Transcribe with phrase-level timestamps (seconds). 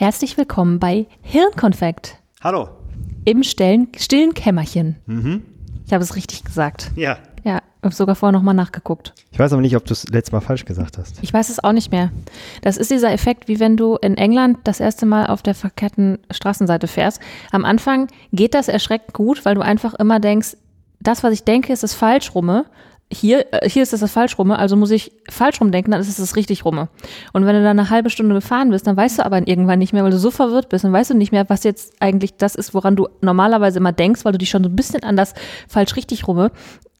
[0.00, 2.68] Herzlich willkommen bei Hirnkonfekt Hallo.
[3.24, 4.94] im stillen, stillen Kämmerchen.
[5.84, 6.92] Ich habe es richtig gesagt.
[6.94, 7.18] Ja.
[7.42, 9.12] Ja, habe sogar vorher nochmal nachgeguckt.
[9.32, 11.20] Ich weiß aber nicht, ob du es letztes Mal falsch gesagt hast.
[11.20, 12.12] Ich weiß es auch nicht mehr.
[12.62, 16.20] Das ist dieser Effekt, wie wenn du in England das erste Mal auf der verkehrten
[16.30, 17.20] Straßenseite fährst.
[17.50, 20.56] Am Anfang geht das erschreckend gut, weil du einfach immer denkst,
[21.00, 22.66] das, was ich denke, ist das falsch rumme.
[23.10, 26.00] Hier, äh, hier ist das das falsch rumme, also muss ich falsch rum denken, dann
[26.00, 26.88] ist es das richtig rumme.
[27.32, 29.92] Und wenn du dann eine halbe Stunde gefahren bist, dann weißt du aber irgendwann nicht
[29.94, 32.54] mehr, weil du so verwirrt bist, dann weißt du nicht mehr, was jetzt eigentlich das
[32.54, 35.32] ist, woran du normalerweise immer denkst, weil du dich schon so ein bisschen an das
[35.68, 36.50] falsch richtig rumme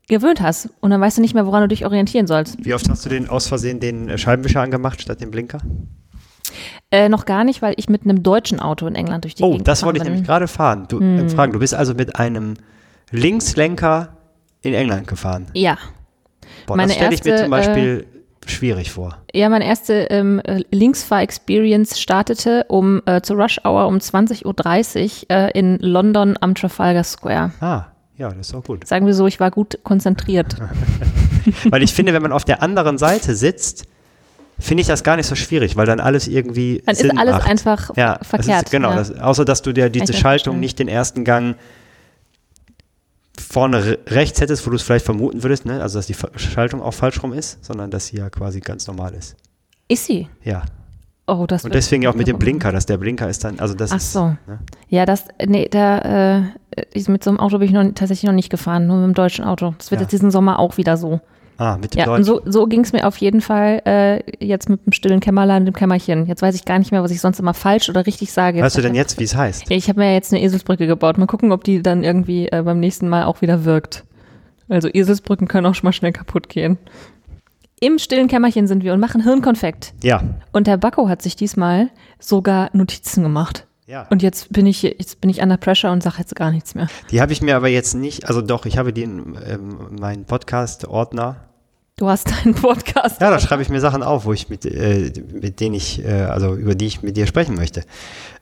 [0.08, 0.70] gewöhnt hast.
[0.80, 2.56] Und dann weißt du nicht mehr, woran du dich orientieren sollst.
[2.64, 5.58] Wie oft hast du den aus Versehen den äh, Scheibenwischer angemacht statt dem Blinker?
[6.90, 9.50] Äh, noch gar nicht, weil ich mit einem deutschen Auto in England durch die Oh,
[9.50, 10.27] Gegend das wollte ich gefahren nämlich bin.
[10.27, 10.86] gerade fahren.
[10.88, 12.54] Du, äh, fragen, du bist also mit einem
[13.10, 14.16] Linkslenker
[14.62, 15.46] in England gefahren.
[15.52, 15.77] Ja.
[16.66, 18.06] Boah, Meine das stelle ich mir zum Beispiel
[18.46, 19.16] schwierig vor.
[19.34, 25.30] Ja, meine erste ähm, äh, Linksfahr-Experience startete um äh, zur Rush Hour um 20.30 Uhr
[25.30, 27.52] äh, in London am Trafalgar Square.
[27.60, 27.84] Ah,
[28.16, 28.86] ja, das ist auch gut.
[28.86, 30.56] Sagen wir so, ich war gut konzentriert.
[31.70, 33.86] Weil ich finde, wenn man auf der anderen Seite sitzt,
[34.58, 37.34] finde ich das gar nicht so schwierig, weil dann alles irgendwie Dann Sinn ist alles
[37.34, 37.48] macht.
[37.48, 38.64] einfach ja, verkehrt.
[38.64, 38.96] Ist, genau, ja.
[38.96, 41.55] das, außer dass du dir diese Schaltung nicht den ersten Gang
[43.39, 45.81] vorne re rechts hättest, wo du es vielleicht vermuten würdest, ne?
[45.83, 49.14] also dass die Schaltung auch falsch rum ist, sondern dass sie ja quasi ganz normal
[49.14, 49.36] ist.
[49.89, 50.28] ist sie?
[50.45, 50.62] Ja.
[51.27, 53.92] Oh, das Und deswegen auch mit dem Blinker, dass der Blinker ist dann, also das
[53.92, 54.28] Ach ist, so.
[54.28, 54.58] ne?
[54.89, 56.42] Ja, das, nee, da, äh,
[57.06, 59.45] mit so einem Auto bin ich noch, tatsächlich noch nicht gefahren, nur mit dem deutschen
[59.45, 59.75] Auto.
[59.77, 60.05] Das wird Ja.
[60.05, 61.20] jetzt diesen Sommer auch wieder so.
[61.59, 62.19] Ah, mit dem Ja, Deutsch.
[62.19, 65.62] und so, so ging es mir auf jeden Fall äh, jetzt mit dem stillen Kämmerlein
[65.62, 66.27] und dem Kämmerchen.
[66.27, 68.62] Jetzt weiß ich gar nicht mehr, was ich sonst immer falsch oder richtig sage.
[68.62, 69.69] weißt du denn jetzt, wie es heißt?
[69.69, 71.19] Ja, ich habe mir jetzt eine Eselsbrücke gebaut.
[71.19, 74.05] Mal gucken, ob die dann irgendwie äh, beim nächsten Mal auch wieder wirkt.
[74.69, 76.79] Also Eselsbrücken können auch schon mal schnell kaputt gehen.
[77.81, 79.95] Im stillen Kämmerchen sind wir und machen Hirnkonfekt.
[80.03, 80.23] Ja.
[80.53, 83.67] Und der Backo hat sich diesmal sogar Notizen gemacht.
[83.89, 84.06] Ja.
[84.11, 86.89] Und jetzt bin ich jetzt bin ich under pressure und sage jetzt gar nichts mehr.
[87.11, 90.27] Die habe ich mir aber jetzt nicht, also doch, ich habe die in ähm, meinen
[90.27, 91.36] Podcast-Ordner.
[91.96, 93.18] Du hast deinen Podcast.
[93.23, 96.11] Ja, da schreibe ich mir Sachen auf, wo ich mit, äh, mit denen ich, äh,
[96.24, 97.83] also über die ich mit dir sprechen möchte.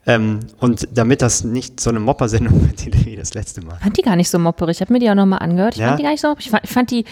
[0.04, 3.76] Ähm, und damit das nicht so eine Mopper-Sendung wird wie das letzte Mal.
[3.76, 4.78] Ich fand die gar nicht so mopperig.
[4.78, 5.74] Ich habe mir die auch nochmal angehört.
[5.74, 5.88] Ich Ja?
[5.88, 6.46] fand die gar nicht so mopperig.
[6.46, 7.04] Ich fand, ich fand die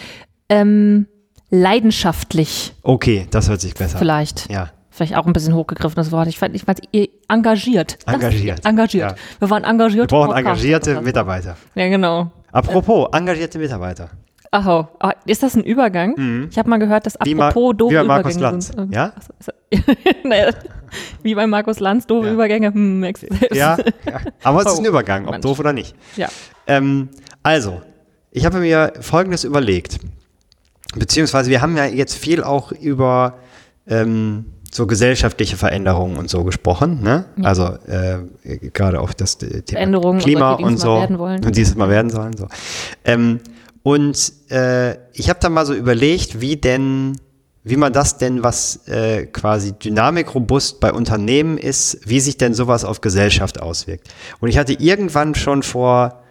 [0.49, 1.07] ähm,
[1.49, 3.99] leidenschaftlich Okay, das hört sich besser an.
[3.99, 4.51] vielleicht.
[4.51, 4.71] Ja.
[4.95, 6.27] Vielleicht auch ein bisschen hochgegriffenes Wort.
[6.29, 7.97] Ich fand, ich fand ihr engagiert.
[8.05, 8.65] Das- Engagiert.
[8.65, 9.11] Engagiert.
[9.11, 9.17] Ja.
[9.39, 10.09] Wir waren Wir engagiert.
[10.09, 11.57] brauchen engagierte Mitarbeiter.
[11.75, 12.31] Ja, genau.
[12.53, 14.09] Apropos, engagierte Mitarbeiter.
[14.51, 14.65] Ach,
[15.03, 15.09] oh.
[15.25, 16.47] Ist das ein Übergang?
[16.49, 17.25] Ich habe mal gehört, dass Mhm.
[17.25, 18.67] Wie apropos doofe wie bei Markus Übergänge Lanz.
[18.67, 18.93] sind.
[18.93, 19.11] Ja?
[20.23, 20.51] naja,
[21.23, 22.33] wie bei Markus Lanz, doofe Ja.
[22.33, 22.67] Übergänge.
[22.73, 23.03] Hm,
[23.51, 24.19] Ja, ja.
[24.43, 25.43] aber es ist ein Oh, Übergang, ob Mensch.
[25.43, 25.93] doof oder nicht.
[26.15, 26.29] ja.
[26.67, 27.09] Ähm,
[27.43, 27.81] also,
[28.31, 29.99] ich habe mir Folgendes überlegt.
[30.95, 33.39] Beziehungsweise wir haben ja jetzt viel auch über
[33.87, 37.01] ähm, so gesellschaftliche Veränderungen und so gesprochen.
[37.01, 37.23] Ne?
[37.41, 38.19] Also äh,
[38.73, 40.89] gerade auch das äh, Thema Veränderungen und Klima die und es so.
[40.89, 41.45] mal werden wollen.
[41.45, 42.35] Und dieses Mal werden sollen.
[42.35, 42.47] So.
[43.05, 43.39] Ähm,
[43.83, 47.15] und äh, ich habe da mal so überlegt, wie denn,
[47.63, 52.83] wie man das denn, was äh, quasi dynamikrobust bei Unternehmen ist, wie sich denn sowas
[52.83, 54.09] auf Gesellschaft auswirkt.
[54.41, 56.21] Und ich hatte irgendwann schon vor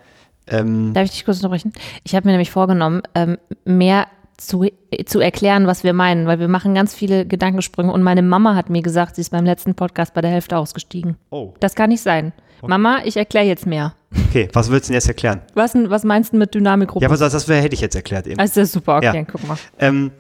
[0.47, 1.73] ähm, Darf ich dich kurz unterbrechen?
[2.03, 4.07] Ich habe mir nämlich vorgenommen, ähm, mehr
[4.37, 4.67] zu,
[5.07, 8.71] zu erklären, was wir meinen, weil wir machen ganz viele Gedankensprünge und meine Mama hat
[8.71, 11.17] mir gesagt, sie ist beim letzten Podcast bei der Hälfte ausgestiegen.
[11.31, 11.55] Oh.
[11.61, 12.33] Das kann nicht sein.
[12.63, 13.95] Mama, ich erkläre jetzt mehr.
[14.29, 15.43] Okay, was willst du denn jetzt erklären?
[15.55, 17.05] Was, was meinst du mit Dynamikgruppe?
[17.05, 18.39] Ja, was das, das wär, hätte ich jetzt erklärt eben.
[18.39, 19.25] das ist super, okay, Ja.
[19.25, 19.59] guck mal.
[19.79, 20.13] Ähm,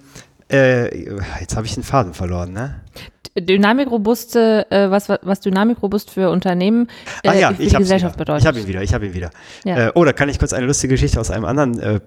[0.52, 2.82] äh, jetzt habe ich den Faden verloren, ne?
[3.38, 6.88] Dynamikrobuste, äh, was, was dynamikrobust für Unternehmen
[7.22, 8.24] äh, ah ja, für ich die Gesellschaft wieder.
[8.24, 8.42] bedeutet.
[8.42, 9.30] Ich habe ihn wieder, ich habe ihn wieder.
[9.64, 9.88] Ja.
[9.88, 12.00] Äh, oh, da kann ich kurz eine lustige Geschichte aus einem anderen, äh,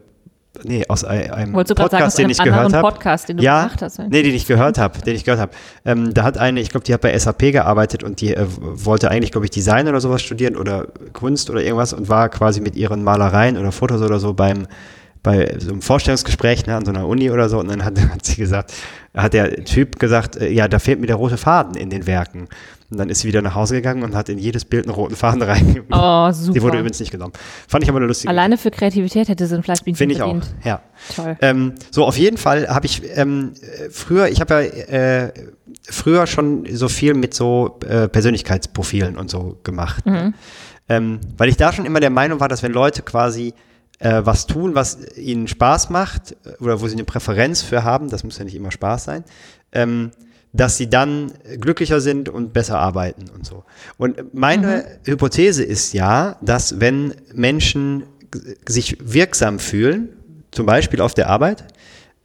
[0.63, 2.89] nee, aus ein- einem gerade sagen, aus Podcast, den ich gehört habe.
[2.89, 3.99] Podcast, den du ja, gemacht hast?
[3.99, 5.51] nee, den ich gehört habe, den ich gehört habe.
[5.85, 9.09] Ähm, da hat eine, ich glaube, die hat bei SAP gearbeitet und die äh, wollte
[9.11, 12.75] eigentlich, glaube ich, Design oder sowas studieren oder Kunst oder irgendwas und war quasi mit
[12.75, 14.67] ihren Malereien oder Fotos oder so beim
[15.23, 18.25] bei so einem Vorstellungsgespräch ne, an so einer Uni oder so und dann hat, hat
[18.25, 18.73] sie gesagt,
[19.15, 22.47] hat der Typ gesagt, äh, ja, da fehlt mir der rote Faden in den Werken.
[22.89, 25.15] Und dann ist sie wieder nach Hause gegangen und hat in jedes Bild einen roten
[25.15, 25.89] Faden reingegeben.
[25.91, 26.53] Oh, super.
[26.53, 27.33] Die wurde übrigens nicht genommen.
[27.67, 30.31] Fand ich aber eine lustige Alleine für Kreativität hätte sie ein Fleischbienchen Finde ich auch,
[30.37, 30.55] verdient.
[30.63, 30.81] ja.
[31.15, 31.37] Toll.
[31.41, 35.33] Ähm, so, auf jeden Fall habe ich ähm, äh, früher, ich habe ja äh,
[35.89, 40.05] früher schon so viel mit so äh, Persönlichkeitsprofilen und so gemacht.
[40.05, 40.33] ne?
[40.89, 43.53] Ähm, weil ich da schon immer der Meinung war, dass wenn Leute quasi
[43.99, 48.09] äh, was tun, was ihnen Spaß macht äh, oder wo sie eine Präferenz für haben,
[48.09, 49.23] das muss ja nicht immer Spaß sein,
[49.73, 50.11] ähm,
[50.53, 53.63] dass sie dann glücklicher sind und besser arbeiten und so.
[53.97, 58.03] Und meine Hypothese ist ja, dass wenn Menschen
[58.67, 60.09] sich wirksam fühlen,
[60.51, 61.65] zum Beispiel auf der Arbeit,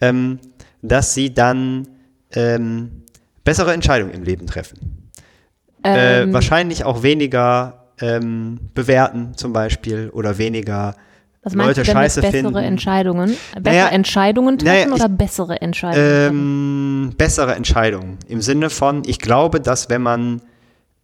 [0.00, 0.38] ähm,
[0.80, 1.88] dass sie dann
[2.32, 3.02] ähm,
[3.44, 5.10] bessere Entscheidungen im Leben treffen.
[5.84, 6.32] äh, Ähm.
[6.32, 10.94] wahrscheinlich auch weniger ähm, bewerten zum Beispiel oder weniger
[11.42, 12.56] Was meinst Leute du denn bessere finden.
[12.56, 13.26] Entscheidungen?
[13.30, 17.08] Bessere Naja, Entscheidungen treffen naja, ich- oder bessere Entscheidungen treffen?
[17.10, 18.18] Ähm, bessere Entscheidungen.
[18.28, 20.42] Im Sinne von, ich glaube, dass wenn man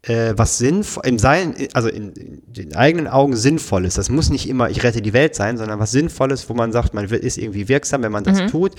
[0.03, 4.31] äh, was sinnvoll, im Sein, also in, in den eigenen Augen sinnvoll ist, das muss
[4.31, 7.37] nicht immer, ich rette die Welt sein, sondern was Sinnvolles, wo man sagt, man ist
[7.37, 8.73] irgendwie wirksam, wenn man das tut,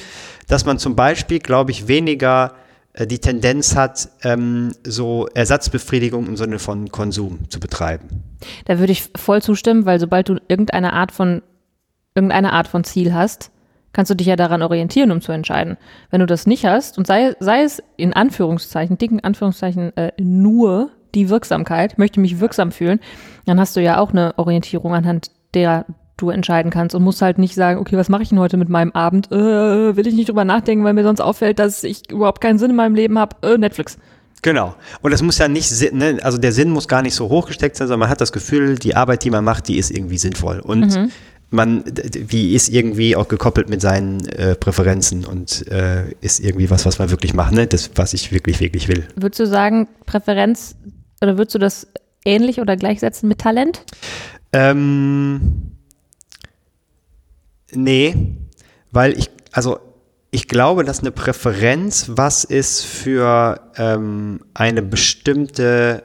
[0.48, 2.54] dass man zum Beispiel, glaube ich, weniger
[3.06, 8.24] die Tendenz hat, ähm, so Ersatzbefriedigung im Sinne von Konsum zu betreiben.
[8.66, 11.42] Da würde ich voll zustimmen, weil sobald du irgendeine Art von
[12.16, 13.52] irgendeine Art von Ziel hast,
[13.94, 15.78] kannst du dich ja daran orientieren, um zu entscheiden.
[16.10, 20.92] Wenn du das nicht hast und sei, sei es in Anführungszeichen, dicken Anführungszeichen, äh, nur
[21.16, 23.00] die Wirksamkeit, möchte mich wirksam fühlen,
[23.46, 25.86] dann hast du ja auch eine Orientierung, anhand der
[26.22, 28.70] du entscheiden kannst und musst halt nicht sagen, okay, was mache ich denn heute mit
[28.70, 29.32] meinem Abend?
[29.32, 32.72] Äh, will ich nicht drüber nachdenken, weil mir sonst auffällt, dass ich überhaupt keinen Sinn
[32.72, 33.36] in meinem Leben habe.
[33.42, 33.98] Äh, Netflix.
[34.42, 34.76] Genau.
[35.02, 37.88] Und das muss ja nicht, ne, also der Sinn muss gar nicht so hochgesteckt sein,
[37.88, 40.60] sondern man hat das Gefühl, die Arbeit, die man macht, die ist irgendwie sinnvoll.
[40.60, 41.10] Und
[41.52, 46.40] man, d- d- die ist irgendwie auch gekoppelt mit seinen äh, Präferenzen und äh, ist
[46.40, 47.66] irgendwie was, was man wirklich macht, ne?
[47.68, 49.04] Das, was ich wirklich, wirklich will.
[49.16, 50.76] Würdest du sagen, Präferenz
[51.22, 51.88] oder würdest du das
[52.24, 53.82] ähnlich oder gleichsetzen mit Talent?
[54.54, 55.72] Ähm,
[57.74, 58.16] nee,
[58.92, 59.80] weil ich, also
[60.32, 66.04] ich glaube, dass eine Präferenz was ist für ähm, eine bestimmte,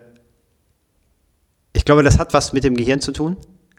[1.72, 3.36] ich glaube, das hat was mit dem Gehirn zu tun,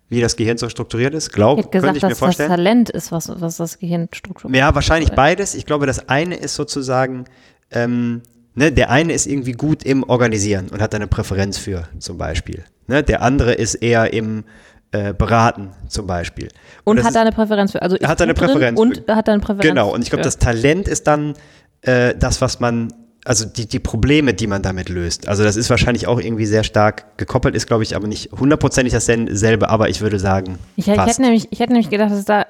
[0.09, 1.27] wie das Gehirn so strukturiert ist.
[1.27, 2.49] Ich Glaub, hätte könnte gesagt, ich mir dass das vorstellen.
[2.49, 4.57] Talent ist, was, was das Gehirn strukturiert.
[4.57, 5.55] Ja, wahrscheinlich beides.
[5.55, 7.25] Ich glaube, das eine ist sozusagen,
[7.71, 8.21] ähm,
[8.53, 12.19] ne, der eine ist irgendwie gut im Organisieren und hat da eine Präferenz für, zum
[12.19, 12.63] Beispiel.
[12.88, 14.43] Ne, der andere ist eher im
[14.91, 16.49] äh, Beraten, zum Beispiel.
[16.83, 17.81] Und das hat da eine Präferenz für.
[17.81, 20.37] Also hat da eine Präferenz Und hat da eine Präferenz Genau, und ich glaube, das
[20.37, 21.33] Talent ist dann
[21.81, 22.93] äh, das, was man,
[23.25, 25.27] also die, die Probleme, die man damit löst.
[25.27, 28.93] Also das ist wahrscheinlich auch irgendwie sehr stark gekoppelt, ist, glaube ich, aber nicht hundertprozentig
[28.93, 32.25] dasselbe, aber ich würde sagen, Ich, ich, hätte nämlich, ich hätte nämlich gedacht, dass es
[32.25, 32.45] da,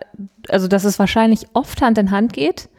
[0.49, 2.69] also dass es wahrscheinlich oft Hand in Hand geht,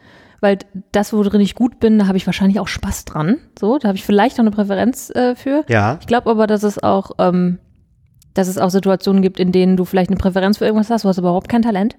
[0.40, 0.58] weil
[0.92, 3.38] das, worin ich gut bin, da habe ich wahrscheinlich auch Spaß dran.
[3.58, 5.64] So, da habe ich vielleicht noch eine Präferenz äh, für.
[5.68, 5.98] Ja.
[6.00, 7.58] Ich glaube aber, dass es auch, ähm,
[8.36, 11.08] dass es auch Situationen gibt, in denen du vielleicht eine Präferenz für irgendwas hast, du
[11.08, 11.96] hast aber überhaupt kein Talent.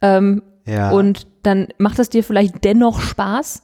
[0.00, 0.90] Ähm, Ja.
[0.90, 3.62] Und dann macht es dir vielleicht dennoch Spaß.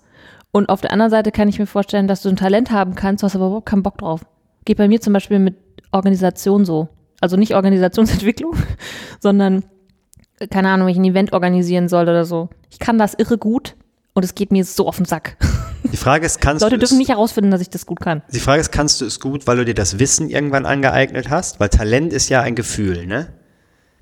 [0.50, 3.22] Und auf der anderen Seite kann ich mir vorstellen, dass du ein Talent haben kannst,
[3.22, 4.22] du hast aber überhaupt keinen Bock drauf.
[4.64, 5.56] Geht bei mir zum Beispiel mit
[5.92, 6.88] Organisation so.
[7.20, 8.54] Also nicht Organisationsentwicklung,
[9.20, 9.64] sondern,
[10.50, 12.48] keine Ahnung, wenn ich ein Event organisieren soll oder so.
[12.70, 13.76] Ich kann das irre gut
[14.14, 15.36] und es geht mir so auf den Sack.
[15.92, 18.22] Die Frage ist, kannst Leute du es, dürfen nicht herausfinden, dass ich das gut kann.
[18.32, 21.60] die Frage ist, kannst du es gut, weil du dir das Wissen irgendwann angeeignet hast?
[21.60, 23.28] Weil Talent ist ja ein Gefühl, ne?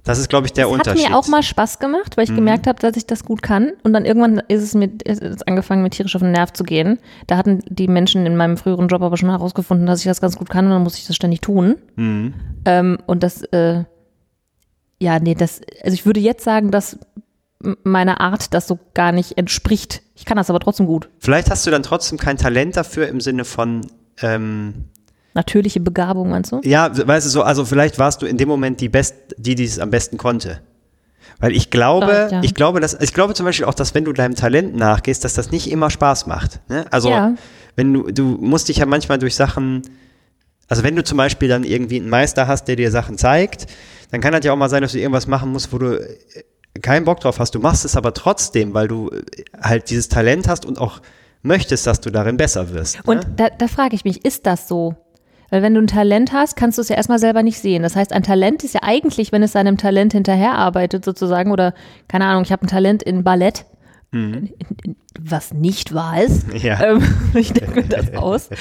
[0.05, 1.09] Das ist, glaube ich, der Es hat Unterschied.
[1.09, 3.73] mir auch mal Spaß gemacht, weil ich gemerkt habe, dass ich das gut kann.
[3.83, 6.63] Und dann irgendwann ist es mir ist es angefangen, mir tierisch auf den Nerv zu
[6.63, 7.01] gehen.
[7.27, 10.37] Da hatten die Menschen in meinem früheren Job aber schon herausgefunden, dass ich das ganz
[10.37, 11.75] gut kann und dann muss ich das ständig tun.
[11.97, 13.83] Ähm, und das, äh,
[15.01, 16.99] ja, nee, das, also ich würde jetzt sagen, dass
[17.61, 20.03] meiner Art das so gar nicht entspricht.
[20.15, 21.09] Ich kann das aber trotzdem gut.
[21.19, 23.87] Vielleicht hast du dann trotzdem kein Talent dafür im Sinne von,
[24.23, 24.87] ähm,
[25.35, 26.63] Natürliche Begabung, meinst du?
[26.65, 29.65] Ja, weißt du so, also vielleicht warst du in dem Moment die Best, die, die
[29.65, 30.63] es am besten konnte.
[31.41, 32.41] Weil ich glaube, ja.
[32.43, 35.35] ich glaube, dass, ich glaube zum Beispiel auch, dass wenn du deinem Talent nachgehst, dass
[35.35, 36.61] das nicht immer Spaß macht.
[36.71, 36.87] Ne?
[36.91, 37.35] Also, Ja.
[37.75, 39.83] wenn du, du musst dich ja manchmal durch Sachen,
[40.69, 43.67] also wenn du zum Beispiel dann irgendwie einen Meister hast, der dir Sachen zeigt,
[44.11, 46.17] dann kann das ja auch mal sein, dass du irgendwas machen musst, wo du äh,
[46.81, 47.55] keinen Bock drauf hast.
[47.55, 49.23] Du machst es aber trotzdem, weil du äh,
[49.61, 51.01] halt dieses Talent hast und auch
[51.43, 53.07] möchtest, dass du darin besser wirst.
[53.07, 53.33] Und ne?
[53.37, 54.95] da, da frage ich mich, ist das so?
[55.51, 57.83] Weil wenn du ein Talent hast, kannst du es ja erstmal selber nicht sehen.
[57.85, 61.73] Das heißt, ein Talent ist ja eigentlich, wenn es seinem Talent hinterherarbeitet sozusagen, oder
[62.09, 63.65] keine Ahnung, ich habe ein Talent in Ballett,
[64.13, 64.51] in-
[65.21, 66.49] was nicht wahr ist.
[66.49, 66.57] Mhm.
[66.63, 66.83] Ja.
[66.83, 67.03] Ähm,
[67.35, 68.49] ich denke mir das aus.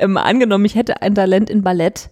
[0.00, 2.10] Ähm, angenommen, ich hätte ein Talent in Ballett,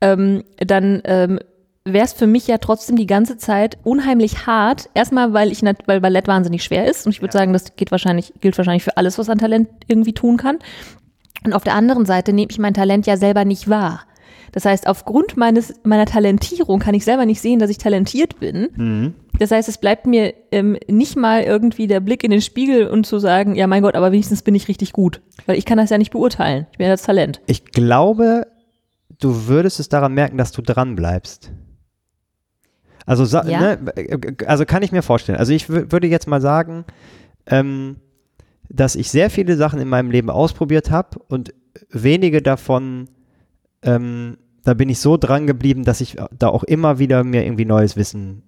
[0.00, 1.38] ähm, dann ähm,
[1.86, 4.90] wäre es für mich ja trotzdem die ganze Zeit unheimlich hart.
[4.94, 8.34] Erstmal, weil ich weil Ballett wahnsinnig schwer ist und ich würde sagen, das geht wahrscheinlich,
[8.40, 10.58] gilt wahrscheinlich für alles, was ein Talent irgendwie tun kann.
[11.44, 14.02] Und auf der anderen Seite nehme ich mein Talent ja selber nicht wahr.
[14.52, 19.14] Das heißt, aufgrund meines, meiner Talentierung kann ich selber nicht sehen, dass ich talentiert bin.
[19.38, 23.06] Das heißt, es bleibt mir ähm, nicht mal irgendwie der Blick in den Spiegel und
[23.06, 25.20] zu sagen, ja mein Gott, aber wenigstens bin ich richtig gut.
[25.44, 26.66] Weil ich kann das ja nicht beurteilen.
[26.72, 27.42] Ich bin ja das Talent.
[27.46, 28.46] Ich glaube,
[29.20, 31.52] du würdest es daran merken, dass du dran bleibst.
[33.06, 33.60] Also, Ja.
[33.60, 33.78] ne,
[34.46, 35.38] also kann ich mir vorstellen.
[35.38, 36.84] Also ich wü- würde jetzt mal sagen,
[37.46, 37.96] ähm,
[38.68, 41.54] dass ich sehr viele Sachen in meinem Leben ausprobiert habe und
[41.90, 43.08] wenige davon,
[43.82, 47.64] ähm, da bin ich so dran geblieben, dass ich da auch immer wieder mir irgendwie
[47.64, 48.42] neues Wissen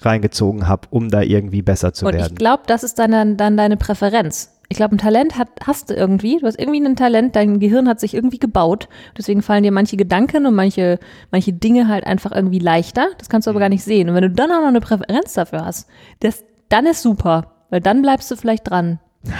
[0.00, 2.34] reingezogen habe, um da irgendwie besser zu und ich werden.
[2.34, 4.50] glaube, das ist dann, dann deine Präferenz.
[4.74, 6.40] Ich glaube, ein Talent hat, hast du irgendwie.
[6.40, 8.88] Du hast irgendwie ein Talent, dein Gehirn hat sich irgendwie gebaut.
[9.16, 10.98] Deswegen fallen dir manche Gedanken und manche,
[11.30, 13.06] manche Dinge halt einfach irgendwie leichter.
[13.18, 14.08] Das kannst du aber gar nicht sehen.
[14.08, 15.88] Und wenn du dann auch noch eine Präferenz dafür hast,
[16.18, 17.52] das, dann ist super.
[17.70, 18.98] Weil dann bleibst du vielleicht dran.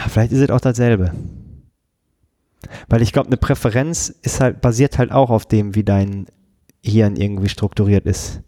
[0.08, 1.10] Vielleicht ist es auch dasselbe.
[2.88, 6.26] Weil ich glaube, eine Präferenz ist halt, basiert halt auch auf dem, wie dein
[6.80, 8.40] Hirn irgendwie strukturiert ist.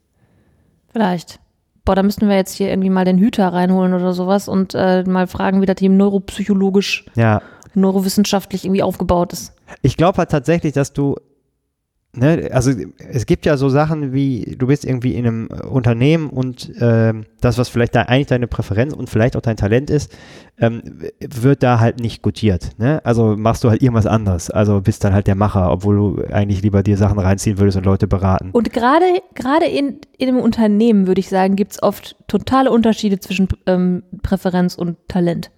[0.93, 1.41] Vielleicht.
[1.87, 5.05] Boah, da müssten wir jetzt hier irgendwie mal den Hüter reinholen oder sowas und äh,
[5.05, 7.41] mal fragen, wie das Team neuropsychologisch, Ja.
[7.75, 9.55] neurowissenschaftlich irgendwie aufgebaut ist.
[9.83, 11.15] Ich glaube halt tatsächlich, dass du,
[12.17, 12.73] ne, also
[13.11, 17.25] es gibt ja so Sachen wie, du bist irgendwie in einem äh, Unternehmen und ähm,
[17.41, 20.13] das, was vielleicht da eigentlich deine Präferenz und vielleicht auch dein Talent ist,
[20.59, 20.83] ähm,
[21.21, 22.71] wird da halt nicht gutiert.
[22.79, 23.01] Ne?
[23.05, 24.51] Also machst du halt irgendwas anderes.
[24.51, 27.85] Also bist dann halt der Macher, obwohl du eigentlich lieber dir Sachen reinziehen würdest und
[27.85, 28.51] Leute beraten.
[28.53, 29.05] Und gerade
[29.35, 34.03] gerade in, in einem Unternehmen, würde ich sagen, gibt es oft totale Unterschiede zwischen ähm,
[34.23, 35.51] Präferenz und Talent.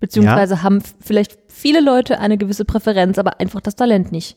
[0.00, 4.36] Beziehungsweise haben f- vielleicht viele Leute eine gewisse Präferenz, aber einfach das Talent nicht.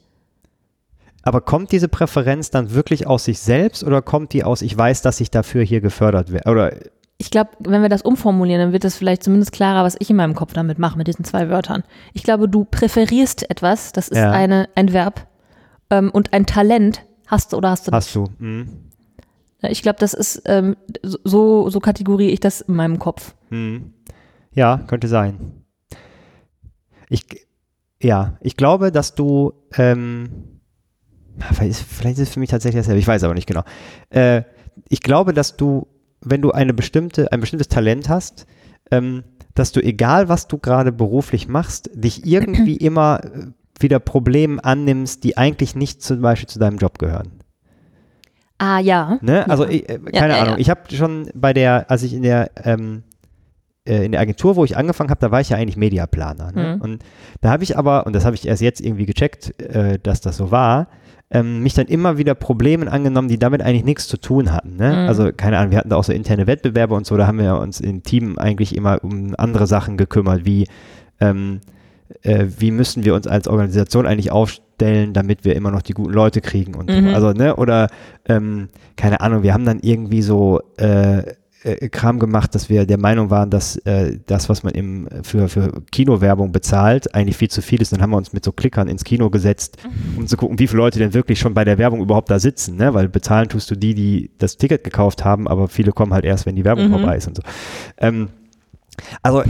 [1.23, 5.01] Aber kommt diese Präferenz dann wirklich aus sich selbst oder kommt die aus, ich weiß,
[5.01, 6.49] dass ich dafür hier gefördert werde?
[6.49, 6.73] Oder
[7.17, 10.15] Ich glaube, wenn wir das umformulieren, dann wird das vielleicht zumindest klarer, was ich in
[10.15, 11.83] meinem Kopf damit mache, mit diesen zwei Wörtern.
[12.13, 14.31] Ich glaube, du präferierst etwas, das ist Ja.
[14.31, 15.27] eine, ein Verb,
[15.89, 17.95] ähm, und ein Talent hast du oder hast du nicht.
[17.95, 18.25] hast du?
[18.37, 18.69] Mhm.
[19.63, 23.33] Ich glaube, das ist, ähm, so, so kategoriere ich das in meinem Kopf.
[23.49, 23.91] Hm.
[24.53, 25.63] Ja, könnte sein.
[27.09, 27.25] Ich,
[28.01, 30.56] ja, ich glaube, dass du, ähm,
[31.53, 33.63] vielleicht ist, vielleicht ist es für mich tatsächlich dasselbe, ich weiß aber nicht genau.
[34.09, 34.43] Äh,
[34.89, 35.87] ich glaube, dass du,
[36.21, 38.45] wenn du eine bestimmte, ein bestimmtes Talent hast,
[38.91, 43.47] ähm, dass du, egal was du gerade beruflich machst, dich irgendwie immer äh,
[43.79, 47.31] wieder Problemen annimmst, die eigentlich nicht zum Beispiel zu deinem Job gehören.
[48.59, 49.19] Ah, ja.
[49.21, 49.47] Ne?
[49.49, 49.69] Also Ja.
[49.69, 50.53] ich, äh, keine ja, Ahnung.
[50.55, 50.59] ja.
[50.59, 53.03] Ich habe schon bei der, als ich in der ähm,
[53.87, 56.51] äh, in der Agentur, wo ich angefangen habe, da war ich ja eigentlich Mediaplaner.
[56.51, 56.75] Ne?
[56.75, 56.81] Mhm.
[56.81, 57.03] Und
[57.41, 60.37] da habe ich aber, und das habe ich erst jetzt irgendwie gecheckt, äh, dass das
[60.37, 60.87] so war,
[61.29, 64.77] ähm, mich dann immer wieder Problemen angenommen, die damit eigentlich nichts zu tun hatten.
[64.77, 64.89] Ne?
[64.89, 65.07] Mhm.
[65.09, 67.57] Also keine Ahnung, wir hatten da auch so interne Wettbewerbe und so, da haben wir
[67.59, 70.67] uns im Team eigentlich immer um andere Sachen gekümmert, wie
[71.19, 71.59] ähm,
[72.21, 76.13] äh, wie müssen wir uns als Organisation eigentlich aufstellen, damit wir immer noch die guten
[76.13, 77.09] Leute kriegen und Mhm.
[77.09, 77.15] so.
[77.15, 77.87] Also, ne, oder
[78.29, 81.23] ähm, keine Ahnung, wir haben dann irgendwie so äh,
[81.63, 85.49] äh, Kram gemacht, dass wir der Meinung waren, dass äh, das, was man im, für,
[85.49, 87.91] für Kinowerbung bezahlt, eigentlich viel zu viel ist.
[87.91, 89.77] Dann haben wir uns mit so Klickern ins Kino gesetzt,
[90.15, 92.75] um zu gucken, wie viele Leute denn wirklich schon bei der Werbung überhaupt da sitzen,
[92.75, 92.93] ne?
[92.93, 96.45] Weil bezahlen tust du die, die das Ticket gekauft haben, aber viele kommen halt erst,
[96.45, 96.91] wenn die Werbung Mhm.
[96.91, 97.43] vorbei ist und so.
[97.97, 98.29] Ähm,
[99.21, 99.43] also,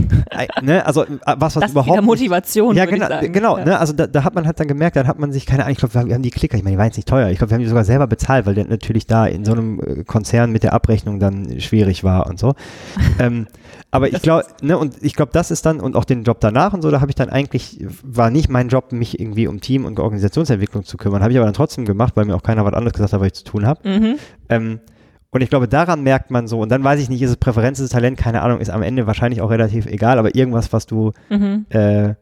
[0.62, 3.58] ne, also äh, was, was Das überhaupt wieder Motivation, ja, genau, genau.
[3.58, 3.64] Ja.
[3.64, 3.78] Ne?
[3.78, 5.78] Also da, da hat man halt dann gemerkt, dann hat man sich, keine Ahnung, ich
[5.78, 7.28] glaube, wir haben die Klicker, ich meine, die waren jetzt nicht teuer.
[7.30, 9.80] Ich glaube, wir haben die sogar selber bezahlt, weil der natürlich da in so einem
[9.80, 12.54] äh, Konzern mit der Abrechnung dann schwierig war und so.
[13.18, 13.46] ähm,
[13.90, 16.74] aber ich glaube, ne, und ich glaube, das ist dann, und auch den Job danach
[16.74, 19.86] und so, da habe ich dann eigentlich, war nicht mein Job, mich irgendwie um Team-
[19.86, 21.22] und Organisationsentwicklung zu kümmern.
[21.22, 23.28] Habe ich aber dann trotzdem gemacht, weil mir auch keiner was anderes gesagt hat, was
[23.28, 23.88] ich zu tun habe.
[23.88, 24.14] Mhm.
[24.50, 24.80] Ähm,
[25.30, 27.78] und ich glaube, daran merkt man so, und dann weiß ich nicht, ist es Präferenz,
[27.78, 30.86] ist es Talent, keine Ahnung, ist am Ende wahrscheinlich auch relativ egal, aber irgendwas, was
[30.86, 31.66] du, Mhm.
[31.70, 32.14] äh,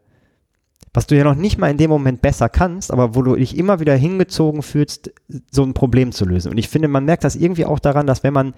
[0.93, 3.57] was du ja noch nicht mal in dem Moment besser kannst, aber wo du dich
[3.59, 5.13] immer wieder hingezogen fühlst,
[5.51, 6.51] so ein Problem zu lösen.
[6.51, 8.55] Und ich finde, man merkt das irgendwie auch daran, dass wenn man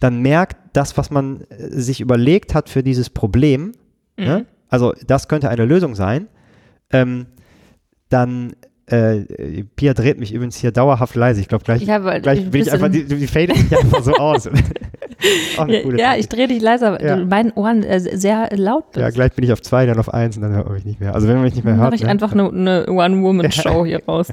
[0.00, 3.72] dann merkt, das, was man äh, sich überlegt hat für dieses Problem,
[4.16, 4.46] ne?
[4.70, 6.28] also das könnte eine Lösung sein,
[6.90, 7.26] ähm,
[8.08, 8.52] dann
[8.90, 11.40] äh, Pia dreht mich übrigens hier dauerhaft leise.
[11.40, 14.12] Ich glaube, gleich, Ja, gleich ein bin ich einfach, die, die fadet sich einfach so
[14.14, 14.48] aus.
[15.56, 17.16] Ja, ja, ich drehe dich leiser, weil Ja.
[17.16, 19.02] du in meinen Ohren äh, sehr laut bist.
[19.02, 21.12] Ja, gleich bin ich auf zwei, dann auf eins und dann höre ich nicht mehr.
[21.12, 21.88] Also wenn man mich nicht mehr Dann hört.
[21.90, 22.08] mache ich ne?
[22.10, 24.28] einfach eine, eine One-Woman-Show hier raus.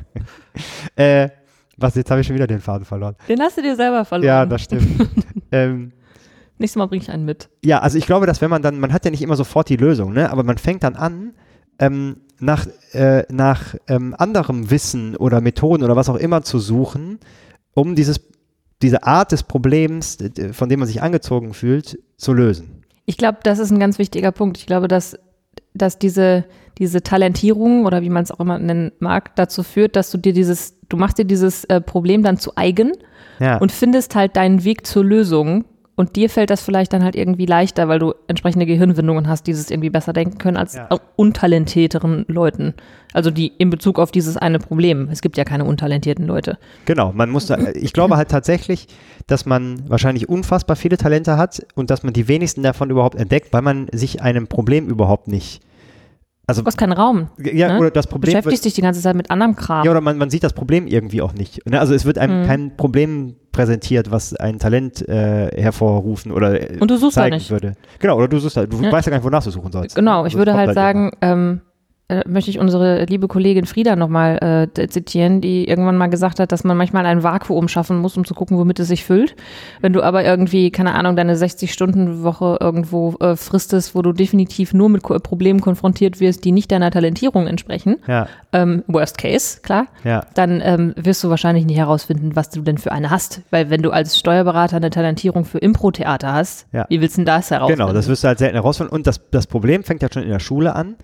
[0.95, 1.29] Äh,
[1.77, 3.15] was, jetzt habe ich schon wieder den Faden verloren.
[3.27, 4.27] Den hast du dir selber verloren.
[4.27, 5.09] Ja, das stimmt.
[5.51, 5.91] ähm,
[6.59, 7.49] Nächstes Mal bringe ich einen mit.
[7.65, 9.75] ja, also ich glaube, dass wenn man dann, man hat ja nicht immer sofort die
[9.77, 10.29] Lösung, ne?
[10.31, 11.33] aber man fängt dann an,
[11.79, 17.19] ähm, nach, äh, nach ähm, anderem Wissen oder Methoden oder was auch immer zu suchen,
[17.73, 18.21] um dieses,
[18.81, 20.17] diese Art des Problems,
[20.51, 22.83] von dem man sich angezogen fühlt, zu lösen.
[23.05, 24.57] Ich glaube, das ist ein ganz wichtiger Punkt.
[24.57, 25.17] Ich glaube, dass,
[25.73, 26.45] dass diese,
[26.77, 30.33] diese Talentierung oder wie man es auch immer nennen mag, dazu führt, dass du dir
[30.33, 32.91] dieses, du machst dir dieses äh, Problem dann zu eigen
[33.39, 33.57] Ja.
[33.57, 35.65] und findest halt deinen Weg zur Lösung.
[35.97, 39.51] Und dir fällt das vielleicht dann halt irgendwie leichter, weil du entsprechende Gehirnwindungen hast, die
[39.51, 40.89] es irgendwie besser denken können als Ja.
[41.15, 42.73] untalentierteren Leuten.
[43.13, 45.07] Also die in Bezug auf dieses eine Problem.
[45.11, 46.57] Es gibt ja keine untalentierten Leute.
[46.85, 48.87] Genau, man muss, da, ich glaube halt tatsächlich,
[49.27, 53.53] dass man wahrscheinlich unfassbar viele Talente hat und dass man die wenigsten davon überhaupt entdeckt,
[53.53, 55.61] weil man sich einem Problem überhaupt nicht
[56.47, 57.29] Also, Du hast keinen Raum.
[57.39, 57.79] ja, ne?
[57.79, 59.83] oder das Du Problem beschäftigst dich die ganze Zeit mit anderem Kram.
[59.83, 61.65] Ja, oder man, man sieht das Problem irgendwie auch nicht.
[61.67, 61.79] Ne?
[61.79, 62.45] Also es wird einem Mhm.
[62.45, 67.49] kein Problem präsentiert, was ein Talent äh, hervorrufen oder äh, Und du suchst zeigen nicht.
[67.49, 67.73] würde.
[67.99, 68.91] Genau, oder du suchst halt, du Ja.
[68.91, 69.95] weißt ja gar nicht, wonach du suchen sollst.
[69.95, 70.83] Genau, Also ich es würde halt irgendwann.
[70.83, 71.61] sagen, ähm,
[72.07, 76.51] äh, möchte ich unsere liebe Kollegin Frieda nochmal äh, zitieren, die irgendwann mal gesagt hat,
[76.51, 79.35] dass man manchmal ein Vakuum schaffen muss, um zu gucken, womit es sich füllt.
[79.81, 84.89] Wenn du aber irgendwie, keine Ahnung, deine 60-Stunden-Woche irgendwo äh, fristest, wo du definitiv nur
[84.89, 89.87] mit Ko Problemen konfrontiert wirst, die nicht deiner Talentierung entsprechen, Ja, ähm, worst case, klar,
[90.03, 90.25] ja.
[90.35, 93.41] dann ähm, wirst du wahrscheinlich nicht herausfinden, was du denn für eine hast.
[93.49, 96.85] Weil wenn du als Steuerberater eine Talentierung für Impro-Theater hast, Ja.
[96.89, 97.81] wie willst du denn das herausfinden?
[97.81, 98.93] Genau, das wirst du halt selten herausfinden.
[98.93, 100.95] Und das, das Problem fängt ja schon in der Schule an,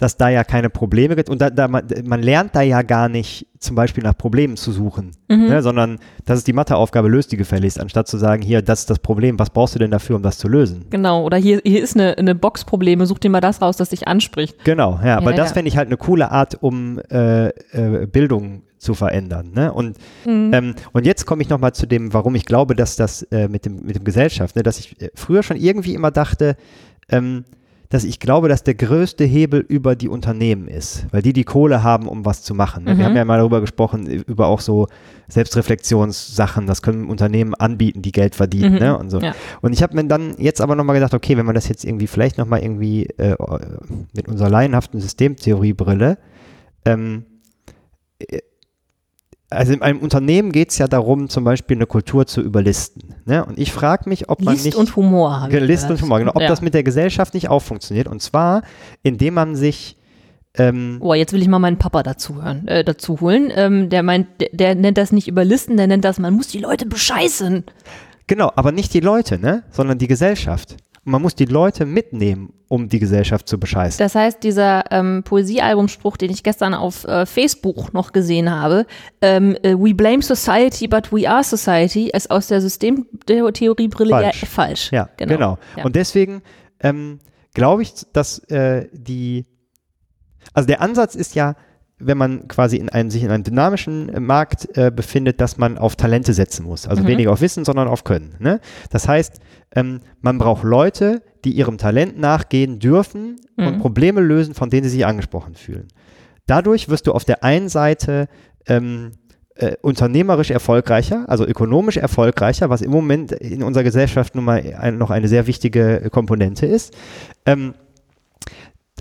[0.00, 1.30] dass da ja keine Probleme gibt.
[1.30, 4.72] Und da, da man, man lernt da ja gar nicht zum Beispiel nach Problemen zu
[4.72, 5.48] suchen, Mhm.
[5.48, 8.90] ne, sondern das ist die Matheaufgabe, löst die gefälligst, anstatt zu sagen, hier, das ist
[8.90, 10.86] das Problem, was brauchst du denn dafür, um das zu lösen?
[10.90, 13.90] Genau, oder hier, hier ist eine, eine Box Probleme, such dir mal das raus, das
[13.90, 14.64] dich anspricht.
[14.64, 15.54] Genau, ja, Ja, das ja.
[15.54, 19.50] fände ich halt eine coole Art, um äh, äh, Bildung zu verändern.
[19.54, 19.70] Ne?
[19.70, 20.50] Und, Mhm.
[20.54, 23.66] ähm, und jetzt komme ich nochmal zu dem, warum ich glaube, dass das äh, mit,
[23.66, 26.56] dem, mit dem Gesellschaft, ne, dass ich äh, früher schon irgendwie immer dachte,
[27.10, 27.44] ähm,
[27.90, 31.82] dass ich glaube, dass der größte Hebel über die Unternehmen ist, weil die die Kohle
[31.82, 32.84] haben, um was zu machen.
[32.84, 32.90] Ne?
[32.90, 33.02] Wir Mhm.
[33.10, 34.86] haben ja mal darüber gesprochen, über auch so
[35.28, 38.74] Selbstreflexionssachen, das können Unternehmen anbieten, die Geld verdienen.
[38.74, 38.78] Mhm.
[38.78, 38.98] Ne?
[38.98, 39.20] Und so.
[39.20, 39.34] Ja.
[39.60, 42.06] Und ich habe mir dann jetzt aber nochmal gedacht, okay, wenn man das jetzt irgendwie
[42.06, 43.36] vielleicht nochmal irgendwie äh,
[44.14, 46.18] mit unserer laienhaften Systemtheoriebrille,
[46.84, 47.24] ähm,
[48.20, 48.38] äh,
[49.50, 53.16] also in einem Unternehmen geht es ja darum, zum Beispiel eine Kultur zu überlisten.
[53.26, 53.44] Ne?
[53.44, 55.48] Und ich frage mich, ob man List nicht und Humor.
[55.50, 56.00] List und.
[56.00, 56.48] Humor, genau, ob ja.
[56.48, 58.06] das mit der Gesellschaft nicht auch funktioniert.
[58.06, 58.62] Und zwar,
[59.02, 59.96] indem man sich
[60.54, 63.52] ähm, jetzt will ich mal meinen Papa dazu hören, äh, dazu holen.
[63.54, 66.58] Ähm, der meint, der, der nennt das nicht überlisten, der nennt das, man muss die
[66.58, 67.64] Leute bescheißen.
[68.26, 69.64] Genau, aber nicht die Leute, ne?
[69.70, 70.76] sondern die Gesellschaft.
[71.10, 73.98] Man muss die Leute mitnehmen, um die Gesellschaft zu bescheißen.
[73.98, 78.86] Das heißt, dieser ähm, Poesiealbumspruch, den ich gestern auf äh, Facebook noch gesehen habe,
[79.20, 84.44] ähm, äh, We blame society, but we are society, ist aus der Systemtheoriebrille ja Falsch.
[84.46, 84.92] falsch.
[84.92, 85.58] Ja, genau.
[85.76, 85.84] Ja.
[85.84, 86.42] Und deswegen
[86.78, 87.18] ähm,
[87.54, 89.46] glaube ich, dass äh, die,
[90.54, 91.56] also der Ansatz ist ja,
[92.00, 95.78] wenn man quasi in einem, sich in einem dynamischen äh, Markt äh, befindet, dass man
[95.78, 96.86] auf Talente setzen muss.
[96.88, 97.06] Also Mhm.
[97.08, 98.34] weniger auf Wissen, sondern auf Können.
[98.38, 98.60] Ne?
[98.90, 99.40] Das heißt,
[99.76, 103.78] ähm, man braucht Leute, die ihrem Talent nachgehen dürfen und Mhm.
[103.80, 105.88] Probleme lösen, von denen sie sich angesprochen fühlen.
[106.46, 108.28] Dadurch wirst du auf der einen Seite
[108.66, 109.12] ähm,
[109.56, 114.96] äh, unternehmerisch erfolgreicher, also ökonomisch erfolgreicher, was im Moment in unserer Gesellschaft nun mal ein,
[114.98, 116.94] noch eine sehr wichtige Komponente ist.
[117.46, 117.74] Ähm,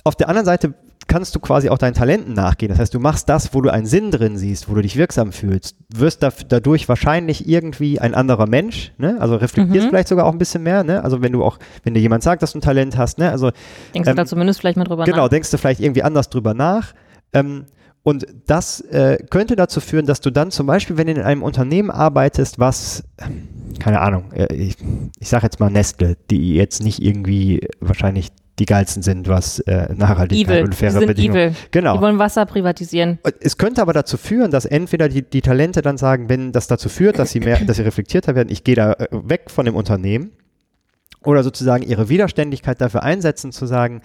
[0.03, 0.73] auf der anderen Seite
[1.10, 2.69] kannst du quasi auch deinen Talenten nachgehen.
[2.69, 5.34] Das heißt, du machst das, wo du einen Sinn drin siehst, wo du dich wirksam
[5.34, 9.17] fühlst, wirst da, dadurch wahrscheinlich irgendwie ein anderer Mensch, ne?
[9.19, 9.89] Also reflektierst Mhm.
[9.89, 11.04] vielleicht sogar auch ein bisschen mehr, ne?
[11.04, 13.30] Also wenn du auch, wenn dir jemand sagt, dass du ein Talent hast, ne?
[13.30, 13.52] Also
[13.93, 15.30] Denkst du ähm, da zumindest vielleicht mal drüber Genau, nach?
[15.30, 16.93] denkst du vielleicht irgendwie anders drüber nach.
[17.34, 17.65] Ähm,
[18.04, 21.43] und das äh, könnte dazu führen, dass du dann zum Beispiel, wenn du in einem
[21.43, 23.04] Unternehmen arbeitest, was,
[23.80, 24.78] keine Ahnung, äh, ich,
[25.19, 29.93] ich sage jetzt mal Nestle, die jetzt nicht irgendwie wahrscheinlich die geilsten sind, was äh,
[29.93, 30.65] Nachhaltigkeit Evil.
[30.65, 31.50] und faire Bedingungen.
[31.50, 31.56] evil.
[31.72, 31.95] Genau.
[31.95, 33.19] Die wollen Wasser privatisieren.
[33.39, 36.89] Es könnte aber dazu führen, dass entweder die, die Talente dann sagen, wenn das dazu
[36.89, 39.76] führt, dass sie mehr, dass sie reflektierter werden, ich gehe da äh, weg von dem
[39.76, 40.32] Unternehmen,
[41.24, 44.02] oder sozusagen ihre Widerständigkeit dafür einsetzen, zu sagen,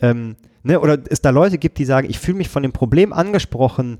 [0.00, 3.12] ähm, ne, oder es da Leute gibt, die sagen, ich fühle mich von dem Problem
[3.12, 3.98] angesprochen,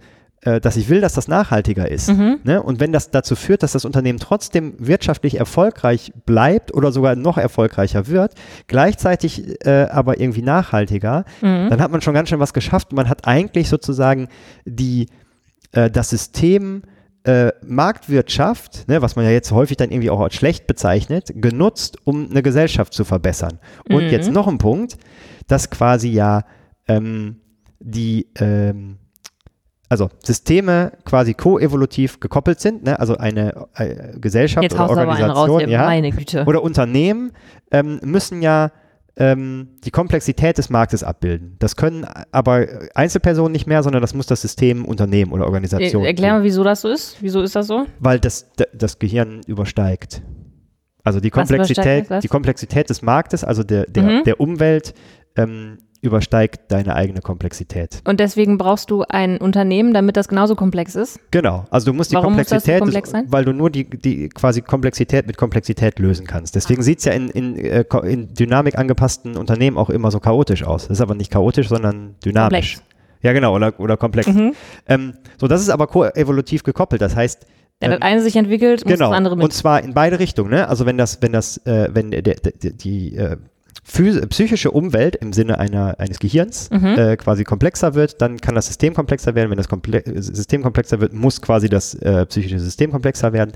[0.60, 2.08] dass ich will, dass das nachhaltiger ist.
[2.08, 2.38] Mhm.
[2.44, 2.62] Ne?
[2.62, 7.36] Und wenn das dazu führt, dass das Unternehmen trotzdem wirtschaftlich erfolgreich bleibt oder sogar noch
[7.38, 8.34] erfolgreicher wird,
[8.68, 11.68] gleichzeitig äh, aber irgendwie nachhaltiger, Mhm.
[11.70, 12.92] dann hat man schon ganz schön was geschafft.
[12.92, 14.28] Man hat eigentlich sozusagen
[14.64, 15.08] die,
[15.72, 16.82] äh, das System
[17.24, 21.98] äh, Marktwirtschaft, ne, was man ja jetzt häufig dann irgendwie auch als schlecht bezeichnet, genutzt,
[22.04, 23.58] um eine Gesellschaft zu verbessern.
[23.88, 24.10] Und Mhm.
[24.10, 24.96] jetzt noch ein Punkt,
[25.48, 26.44] dass quasi ja
[26.86, 27.40] ähm,
[27.80, 28.98] die ähm,
[29.88, 32.98] also Systeme quasi koevolutiv gekoppelt sind, ne?
[32.98, 36.44] also eine äh, Gesellschaft Jetzt oder Organisation raus, ja, meine Güte.
[36.44, 37.32] oder Unternehmen
[37.70, 38.72] ähm, müssen ja
[39.18, 41.56] ähm, die Komplexität des Marktes abbilden.
[41.58, 46.02] Das können aber Einzelpersonen nicht mehr, sondern das muss das System Unternehmen oder Organisation.
[46.02, 47.16] Er, erklär tun, mal, wieso das so ist.
[47.20, 47.86] Wieso ist das so?
[47.98, 50.22] weil das, das Gehirn übersteigt.
[51.02, 54.24] Also die Komplexität, die Komplexität des Marktes, also der, der, Mhm.
[54.24, 54.92] der Umwelt,
[55.36, 58.00] ähm, übersteigt deine eigene Komplexität.
[58.04, 61.20] Und deswegen brauchst du ein Unternehmen, damit das genauso komplex ist.
[61.30, 63.26] Genau, also du musst die Warum muss Komplexität, komplex des, sein?
[63.28, 66.54] weil du nur die, die quasi Komplexität mit Komplexität lösen kannst.
[66.54, 70.64] Deswegen sieht es ja in, in, äh, in Dynamik angepassten Unternehmen auch immer so chaotisch
[70.64, 70.88] aus.
[70.88, 72.76] Das ist aber nicht chaotisch, sondern dynamisch.
[72.76, 72.96] Komplex.
[73.22, 74.28] Ja, genau, oder, oder komplex.
[74.28, 74.54] Mhm.
[74.86, 77.02] Ähm, so, das ist aber koevolutiv gekoppelt.
[77.02, 77.46] Das heißt,
[77.80, 79.44] Wenn ähm, das eine sich entwickelt, muss genau, das andere mit.
[79.44, 80.50] und zwar in beide Richtungen.
[80.50, 80.68] Ne?
[80.68, 83.36] Also wenn das, wenn das, äh, wenn der, der, der, die, äh,
[83.86, 86.98] psychische Umwelt im Sinne einer, eines Gehirns mhm.
[86.98, 89.50] äh, quasi komplexer wird, dann kann das System komplexer werden.
[89.50, 93.52] Wenn das Komple System komplexer wird, muss quasi das äh, psychische System komplexer werden.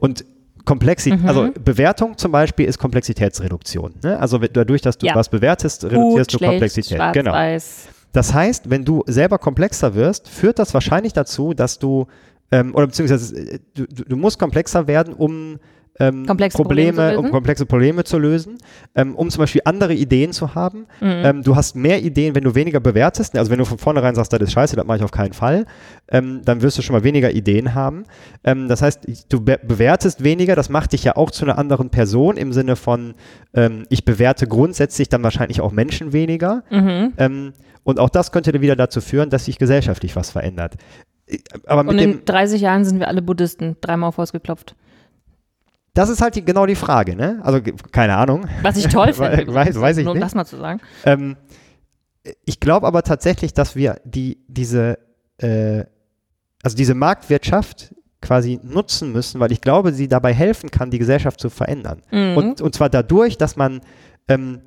[0.00, 0.24] Und
[0.64, 1.28] Komplexität, mhm.
[1.28, 3.94] also Bewertung zum Beispiel ist Komplexitätsreduktion.
[4.02, 4.18] Ne?
[4.18, 5.14] Also dadurch, dass du ja.
[5.14, 6.98] was bewertest, reduzierst Gut, du Komplexität.
[6.98, 7.32] Schwarz, genau.
[7.32, 7.88] Weiß.
[8.12, 12.06] Das heißt, wenn du selber komplexer wirst, führt das wahrscheinlich dazu, dass du,
[12.50, 15.58] ähm, oder beziehungsweise äh, du, du musst komplexer werden, um
[16.00, 18.58] ähm, Probleme, Probleme um komplexe Probleme zu lösen,
[18.94, 20.86] ähm, um zum Beispiel andere Ideen zu haben.
[21.00, 21.22] Mhm.
[21.24, 23.36] Ähm, du hast mehr Ideen, wenn du weniger bewertest.
[23.36, 25.66] Also wenn du von vornherein sagst, das ist scheiße, das mache ich auf keinen Fall,
[26.08, 28.04] ähm, dann wirst du schon mal weniger Ideen haben.
[28.44, 31.90] Ähm, das heißt, du be bewertest weniger, das macht dich ja auch zu einer anderen
[31.90, 33.14] Person im Sinne von,
[33.54, 36.62] ähm, ich bewerte grundsätzlich dann wahrscheinlich auch Menschen weniger.
[36.70, 37.52] Mhm.
[37.84, 40.74] und auch das könnte wieder dazu führen, dass sich gesellschaftlich was verändert.
[41.66, 44.74] Aber und in 30 Jahren sind wir alle Buddhisten, dreimal auf Haus geklopft.
[45.98, 47.40] Das ist halt die, genau die Frage, ne?
[47.42, 48.46] Also keine Ahnung.
[48.62, 49.52] Was ich toll finde.
[49.52, 50.80] weiß, weiß ich nur um das mal zu sagen.
[51.04, 51.36] Ähm,
[52.44, 55.00] ich glaube aber tatsächlich, dass wir die, diese,
[55.38, 55.82] äh,
[56.62, 61.40] also diese Marktwirtschaft quasi nutzen müssen, weil ich glaube, sie dabei helfen kann, die Gesellschaft
[61.40, 62.02] zu verändern.
[62.12, 62.36] Mhm.
[62.36, 63.80] Und, und zwar dadurch, dass man
[64.28, 64.60] ähm,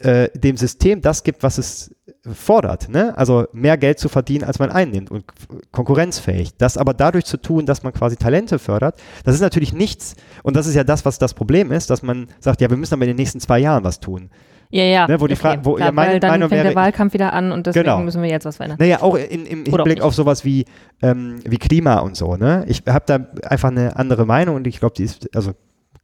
[0.00, 1.94] äh, dem System das gibt, was es
[2.32, 2.88] fordert.
[2.88, 3.16] Ne?
[3.16, 5.24] Also mehr Geld zu verdienen, als man einnimmt und
[5.72, 6.56] konkurrenzfähig.
[6.58, 10.16] Das aber dadurch zu tun, dass man quasi Talente fördert, das ist natürlich nichts.
[10.42, 12.94] Und das ist ja das, was das Problem ist, dass man sagt, ja, wir müssen
[12.94, 14.30] aber in den nächsten zwei Jahren was tun.
[14.70, 15.06] Ja, ja.
[15.06, 15.42] Ne, wo die okay.
[15.42, 17.84] Frage, wo Klar, meine weil dann Meinung fängt wäre, der Wahlkampf wieder an und deswegen
[17.84, 18.00] genau.
[18.00, 18.78] müssen wir jetzt was verändern.
[18.80, 20.64] Naja, auch in, im Hinblick auf sowas wie,
[21.02, 22.36] ähm, wie Klima und so.
[22.36, 22.64] Ne?
[22.66, 25.52] Ich habe da einfach eine andere Meinung und ich glaube, die ist, also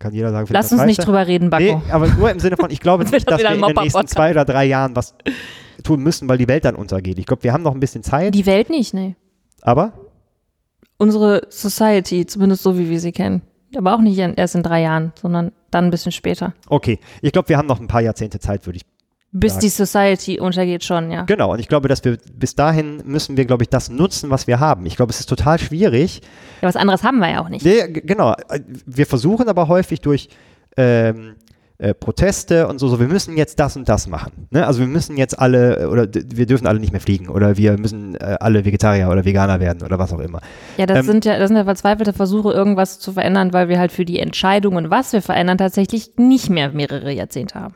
[0.02, 1.64] kann jeder sagen, Lass uns nicht drüber reden, Bacco.
[1.64, 4.32] Nee, aber nur im Sinne von, ich glaube nicht, dass wir in den nächsten zwei
[4.32, 5.14] oder drei Jahren was
[5.82, 7.18] tun müssen, weil die Welt dann untergeht.
[7.18, 8.34] Ich glaube, wir haben noch ein bisschen Zeit.
[8.34, 9.16] Die Welt nicht, nee.
[9.62, 9.92] Aber?
[10.98, 13.42] Unsere Society, zumindest so wie wir sie kennen.
[13.76, 16.52] Aber auch nicht erst in drei Jahren, sondern dann ein bisschen später.
[16.68, 18.84] Okay, ich glaube, wir haben noch ein paar Jahrzehnte Zeit, würde ich
[19.32, 21.22] bis die Society untergeht schon, ja.
[21.22, 24.46] Genau, und ich glaube, dass wir bis dahin müssen wir, glaube ich, das nutzen, was
[24.46, 24.84] wir haben.
[24.84, 26.20] Ich glaube, es ist total schwierig.
[26.60, 27.64] Ja, was anderes haben wir ja auch nicht.
[27.64, 28.34] Nee, genau.
[28.84, 30.28] Wir versuchen aber häufig durch
[30.76, 31.34] ähm,
[31.82, 34.46] äh, Proteste und so, so, wir müssen jetzt das und das machen.
[34.50, 34.64] Ne?
[34.64, 38.14] Also wir müssen jetzt alle, oder wir dürfen alle nicht mehr fliegen oder wir müssen
[38.14, 40.40] äh, alle Vegetarier oder Veganer werden oder was auch immer.
[40.76, 43.80] Ja, das ähm, sind ja, das sind ja verzweifelte Versuche, irgendwas zu verändern, weil wir
[43.80, 47.74] halt für die Entscheidungen, was wir verändern, tatsächlich nicht mehr mehrere Jahrzehnte haben.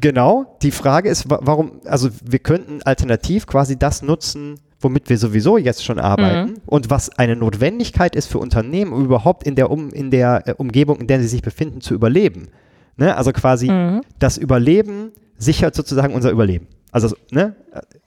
[0.00, 0.56] Genau.
[0.62, 5.84] Die Frage ist, warum, also wir könnten alternativ quasi das nutzen, womit wir sowieso jetzt
[5.84, 6.56] schon arbeiten mhm.
[6.66, 10.54] und was eine Notwendigkeit ist für Unternehmen, um überhaupt in der, um, in der äh,
[10.56, 12.50] Umgebung, in der sie sich befinden, zu überleben.
[12.98, 13.16] Ne?
[13.16, 14.02] Also quasi mhm.
[14.18, 16.66] das Überleben sichert sozusagen unser Überleben.
[16.90, 17.54] Also, ne?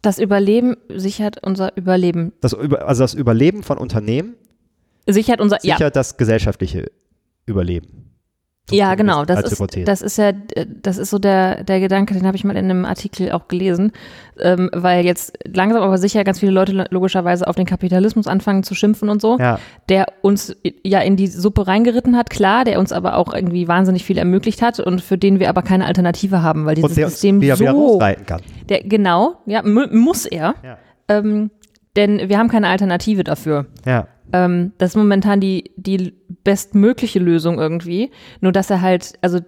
[0.01, 2.33] Das Überleben sichert unser Überleben.
[2.41, 4.35] Das, also das Überleben von Unternehmen
[5.07, 5.89] sichert unser sichert ja.
[5.89, 6.91] das gesellschaftliche
[7.45, 8.10] Überleben.
[8.71, 9.25] Ja, genau.
[9.25, 10.31] Das ist, das ist ja,
[10.81, 13.91] das ist so der, der Gedanke, den habe ich mal in einem Artikel auch gelesen,
[14.39, 18.75] ähm, weil jetzt langsam aber sicher ganz viele Leute logischerweise auf den Kapitalismus anfangen zu
[18.75, 19.59] schimpfen und so, ja.
[19.89, 24.03] der uns ja in die Suppe reingeritten hat, klar, der uns aber auch irgendwie wahnsinnig
[24.03, 27.55] viel ermöglicht hat und für den wir aber keine Alternative haben, weil dieses System wieder,
[27.55, 28.41] so, wieder rausreiten kann.
[28.69, 30.55] Der, genau, ja, muss er.
[30.63, 30.77] Ja.
[31.07, 31.51] Ähm,
[31.95, 33.65] denn wir haben keine Alternative dafür.
[33.85, 34.07] Ja.
[34.33, 36.13] Ähm, das ist momentan die, die
[36.43, 38.11] bestmögliche Lösung irgendwie.
[38.39, 39.39] Nur dass er halt, also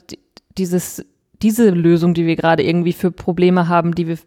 [0.57, 1.05] dieses,
[1.41, 4.17] diese Lösung, die wir gerade irgendwie für Probleme haben, die wir,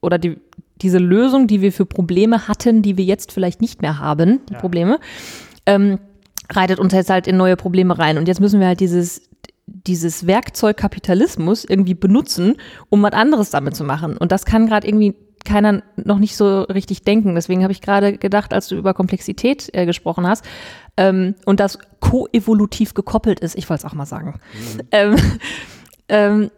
[0.00, 0.38] oder die,
[0.82, 4.54] diese Lösung, die wir für Probleme hatten, die wir jetzt vielleicht nicht mehr haben, die
[4.54, 4.58] ja.
[4.60, 4.98] Probleme,
[5.66, 5.98] ähm,
[6.50, 8.18] reitet uns jetzt halt in neue Probleme rein.
[8.18, 9.22] Und jetzt müssen wir halt dieses,
[9.66, 12.56] dieses Werkzeug Kapitalismus irgendwie benutzen,
[12.88, 14.16] um was anderes damit zu machen.
[14.16, 17.34] Und das kann gerade irgendwie keiner noch nicht so richtig denken.
[17.34, 20.44] Deswegen habe ich gerade gedacht, als du über Komplexität äh, gesprochen hast
[20.96, 24.80] ähm, und das koevolutiv gekoppelt ist, ich wollte es auch mal sagen, mhm.
[24.90, 25.16] ähm,
[26.08, 26.50] ähm,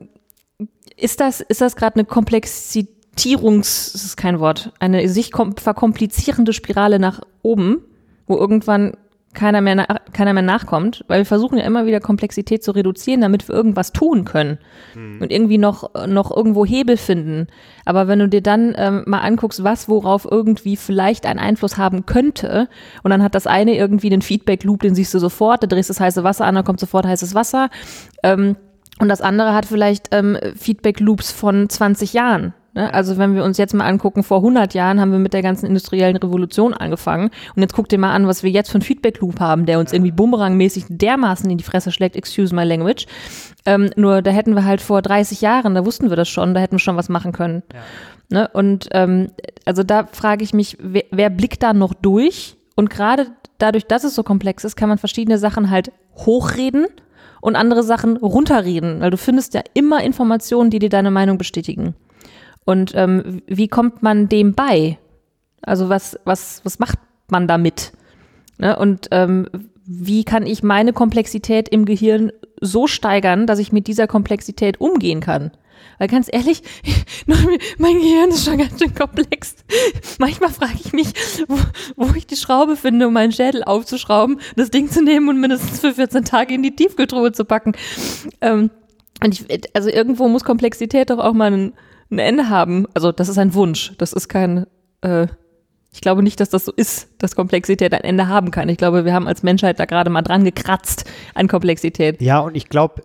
[0.96, 6.98] ist das, ist das gerade eine Komplexitierungs, das ist kein Wort, eine sich verkomplizierende Spirale
[6.98, 7.78] nach oben,
[8.26, 8.96] wo irgendwann
[9.34, 13.48] keiner mehr, keiner mehr nachkommt, weil wir versuchen ja immer wieder Komplexität zu reduzieren, damit
[13.48, 14.58] wir irgendwas tun können
[14.94, 15.20] mhm.
[15.22, 17.46] und irgendwie noch, noch irgendwo Hebel finden.
[17.84, 22.04] Aber wenn du dir dann ähm, mal anguckst, was worauf irgendwie vielleicht einen Einfluss haben
[22.04, 22.68] könnte,
[23.02, 26.00] und dann hat das eine irgendwie einen Feedback-Loop, den siehst du sofort, da drehst das
[26.00, 27.70] heiße Wasser an, dann kommt sofort heißes Wasser.
[28.22, 28.56] Ähm,
[28.98, 32.54] und das andere hat vielleicht ähm, Feedback-Loops von 20 Jahren.
[32.74, 32.92] Ne?
[32.92, 35.66] Also wenn wir uns jetzt mal angucken, vor 100 Jahren haben wir mit der ganzen
[35.66, 39.40] industriellen Revolution angefangen und jetzt guck dir mal an, was wir jetzt für einen Feedback-Loop
[39.40, 43.06] haben, der uns irgendwie bumerangmäßig dermaßen in die Fresse schlägt, excuse my language.
[43.66, 46.60] Ähm, nur da hätten wir halt vor 30 Jahren, da wussten wir das schon, da
[46.60, 47.62] hätten wir schon was machen können.
[47.72, 47.80] Ja.
[48.40, 48.48] Ne?
[48.52, 49.30] Und ähm,
[49.66, 52.56] also da frage ich mich, wer, wer blickt da noch durch?
[52.74, 53.26] Und gerade
[53.58, 56.86] dadurch, dass es so komplex ist, kann man verschiedene Sachen halt hochreden
[57.42, 61.94] und andere Sachen runterreden, weil du findest ja immer Informationen, die dir deine Meinung bestätigen.
[62.64, 64.98] Und ähm, wie kommt man dem bei?
[65.62, 66.98] Also was, was, was macht
[67.28, 67.92] man damit?
[68.58, 68.76] Ne?
[68.76, 69.48] Und ähm,
[69.84, 75.20] wie kann ich meine Komplexität im Gehirn so steigern, dass ich mit dieser Komplexität umgehen
[75.20, 75.50] kann?
[75.98, 76.62] Weil ganz ehrlich,
[77.78, 79.56] mein Gehirn ist schon ganz schön komplex.
[80.18, 81.12] Manchmal frage ich mich,
[81.48, 81.58] wo,
[81.96, 85.80] wo, ich die Schraube finde, um meinen Schädel aufzuschrauben, das Ding zu nehmen und mindestens
[85.80, 87.72] für 14 Tage in die Tiefkühltruhe zu packen.
[88.40, 88.70] Ähm,
[89.22, 91.72] und ich, also irgendwo muss Komplexität doch auch mal ein,
[92.12, 92.86] ein Ende haben.
[92.94, 93.92] Also das ist ein Wunsch.
[93.98, 94.66] Das ist kein,
[95.00, 95.26] äh,
[95.92, 98.68] ich glaube nicht, dass das so ist, dass Komplexität ein Ende haben kann.
[98.68, 102.20] Ich glaube, wir haben als Menschheit da gerade mal dran gekratzt an Komplexität.
[102.22, 103.02] Ja, und ich glaube,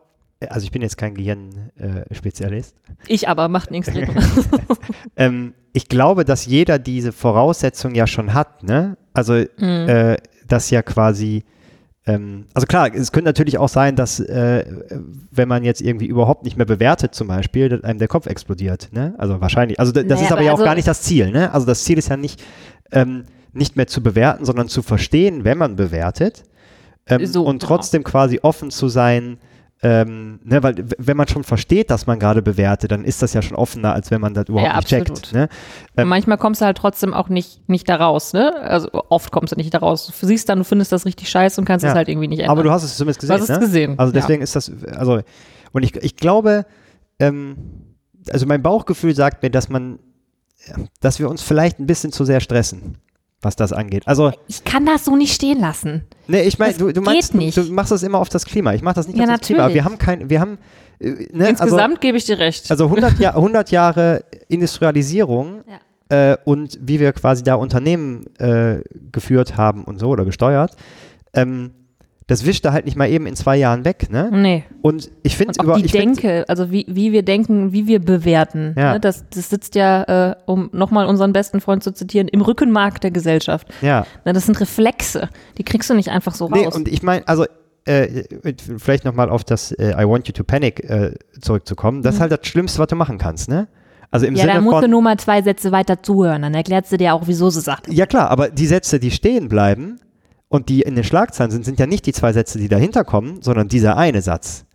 [0.49, 2.75] also ich bin jetzt kein Gehirnspezialist.
[2.75, 3.91] Äh, ich aber, macht nichts.
[5.17, 8.97] ähm, ich glaube, dass jeder diese Voraussetzung ja schon hat, ne?
[9.13, 9.89] Also, mhm.
[9.89, 10.17] äh,
[10.47, 11.43] dass ja quasi,
[12.53, 14.65] also klar, es könnte natürlich auch sein, dass äh,
[15.31, 18.89] wenn man jetzt irgendwie überhaupt nicht mehr bewertet zum Beispiel, dass einem der Kopf explodiert,
[18.93, 19.13] ne?
[19.17, 21.31] Also wahrscheinlich, also das naja, ist aber, aber ja also, auch gar nicht das Ziel,
[21.31, 21.53] ne?
[21.53, 22.41] Also das Ziel ist ja nicht,
[22.91, 26.43] ähm, nicht mehr zu bewerten, sondern zu verstehen, wenn man bewertet
[27.07, 27.75] ähm, so, und genau.
[27.75, 29.37] trotzdem quasi offen zu sein,
[29.83, 33.43] ähm, ne, weil wenn man schon versteht, dass man gerade bewertet, dann ist das ja
[33.43, 35.21] schon offener, als wenn man das überhaupt ja, nicht absolut.
[35.23, 35.33] checkt.
[35.33, 35.49] Ne?
[35.95, 38.59] Ähm, manchmal kommst du halt trotzdem auch nicht, nicht da raus, ne?
[38.59, 40.11] Also oft kommst du nicht da raus.
[40.19, 42.39] Du siehst dann, du findest das richtig scheiße und kannst ja, es halt irgendwie nicht
[42.39, 42.53] ändern.
[42.53, 43.35] Aber du hast es zumindest gesehen.
[43.35, 43.65] Du hast es ne?
[43.65, 43.99] gesehen.
[43.99, 44.45] Also deswegen ja.
[44.45, 45.21] ist das, also,
[45.73, 46.65] und ich, ich glaube,
[47.19, 47.57] ähm,
[48.31, 49.99] also mein Bauchgefühl sagt mir, dass man,
[51.01, 52.97] dass wir uns vielleicht ein bisschen zu sehr stressen
[53.41, 54.07] was das angeht.
[54.07, 56.03] Also ich kann das so nicht stehen lassen.
[56.27, 58.73] Nee, ich meine, du, du meinst, du, du, machst das immer auf das Klima.
[58.73, 59.63] Ich mache das nicht ja, auf das natürlich.
[59.63, 59.73] Klima.
[59.73, 60.57] Wir haben kein, wir haben
[60.99, 62.69] äh, ne, insgesamt also, gebe ich dir recht.
[62.71, 65.63] Also 100, Jahr, 100 Jahre Industrialisierung
[66.09, 66.31] ja.
[66.31, 70.75] äh, und wie wir quasi da Unternehmen äh, geführt haben und so oder gesteuert.
[71.33, 71.71] Ähm,
[72.27, 74.29] das wischt er halt nicht mal eben in zwei Jahren weg, ne?
[74.31, 74.65] Nee.
[74.81, 78.75] Und ich finde über die Denke, also wie, wie wir denken, wie wir bewerten.
[78.77, 78.93] Ja.
[78.93, 78.99] Ne?
[78.99, 83.11] Das, das sitzt ja, äh, um nochmal unseren besten Freund zu zitieren, im Rückenmark der
[83.11, 83.67] Gesellschaft.
[83.81, 84.05] Ja.
[84.25, 86.59] Ne, das sind Reflexe, die kriegst du nicht einfach so raus.
[86.59, 87.45] Nee, und ich meine, also
[87.85, 88.23] äh,
[88.77, 92.01] vielleicht nochmal auf das äh, I want you to panic äh, zurückzukommen.
[92.01, 92.17] Das mhm.
[92.17, 93.69] ist halt das Schlimmste, was du machen kannst, ne?
[94.11, 96.53] Also im ja, Sinne da musst von, du nur mal zwei Sätze weiter zuhören, dann
[96.53, 97.87] erklärt sie dir auch, wieso sie sagt.
[97.91, 99.99] Ja klar, aber die Sätze, die stehen bleiben,
[100.49, 103.41] und die in den Schlagzeilen sind, sind ja nicht die zwei Sätze, die dahinter kommen,
[103.41, 104.65] sondern dieser eine Satz.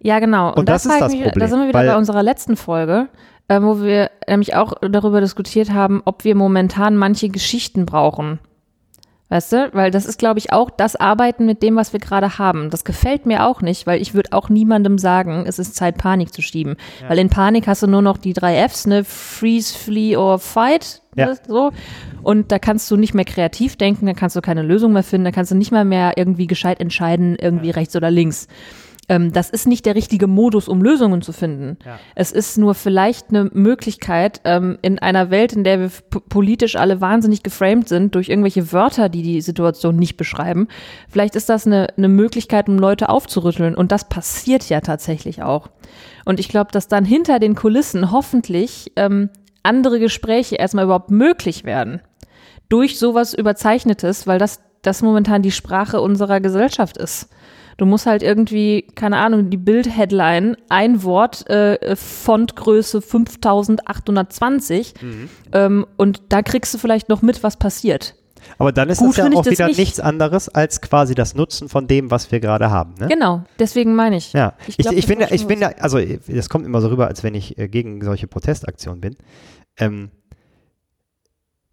[0.00, 0.50] Ja, genau.
[0.50, 1.40] Und, und das, das ist das mich, Problem.
[1.40, 3.08] Da sind wir wieder bei unserer letzten Folge,
[3.48, 8.38] äh, wo wir nämlich auch darüber diskutiert haben, ob wir momentan manche Geschichten brauchen.
[9.30, 9.70] Weißt du?
[9.72, 12.68] Weil das ist, glaube ich, auch das Arbeiten mit dem, was wir gerade haben.
[12.68, 16.34] Das gefällt mir auch nicht, weil ich würde auch niemandem sagen, es ist Zeit, Panik
[16.34, 16.76] zu schieben.
[17.00, 17.08] Ja.
[17.08, 19.02] Weil in Panik hast du nur noch die drei Fs, ne?
[19.02, 21.00] Freeze, Flee or Fight.
[21.16, 21.26] Ja.
[21.26, 21.38] Ne?
[21.48, 21.72] So.
[22.24, 25.26] Und da kannst du nicht mehr kreativ denken, da kannst du keine Lösung mehr finden,
[25.26, 27.74] da kannst du nicht mal mehr irgendwie gescheit entscheiden, irgendwie ja.
[27.74, 28.48] rechts oder links
[29.08, 31.78] ähm, das ist nicht der richtige Modus, um Lösungen zu finden.
[31.84, 31.98] Ja.
[32.14, 35.90] Es ist nur vielleicht eine Möglichkeit ähm, in einer Welt, in der wir
[36.28, 40.68] politisch alle wahnsinnig geframed sind durch irgendwelche Wörter, die die Situation nicht beschreiben.
[41.08, 43.74] Vielleicht ist das eine, eine Möglichkeit, um Leute aufzurütteln.
[43.74, 45.68] Und das passiert ja tatsächlich auch.
[46.24, 49.28] Und ich glaube, dass dann hinter den Kulissen hoffentlich ähm,
[49.62, 52.00] andere Gespräche erstmal überhaupt möglich werden.
[52.74, 57.28] Durch sowas Überzeichnetes, weil das, das momentan die Sprache unserer Gesellschaft ist.
[57.76, 65.28] Du musst halt irgendwie, keine Ahnung, die Bild-Headline, ein Wort, äh, Fontgröße 5820 mhm.
[65.52, 68.16] ähm, und da kriegst du vielleicht noch mit, was passiert.
[68.58, 69.78] Aber dann ist Gut, das ja auch wieder nicht.
[69.78, 72.94] nichts anderes als quasi das Nutzen von dem, was wir gerade haben.
[72.98, 73.06] Ne?
[73.08, 74.32] Genau, deswegen meine ich.
[74.32, 77.22] Ja, ich, glaub, ich, ich finde, ich finde, also das kommt immer so rüber, als
[77.22, 79.16] wenn ich äh, gegen solche Protestaktionen bin.
[79.78, 80.10] Ähm,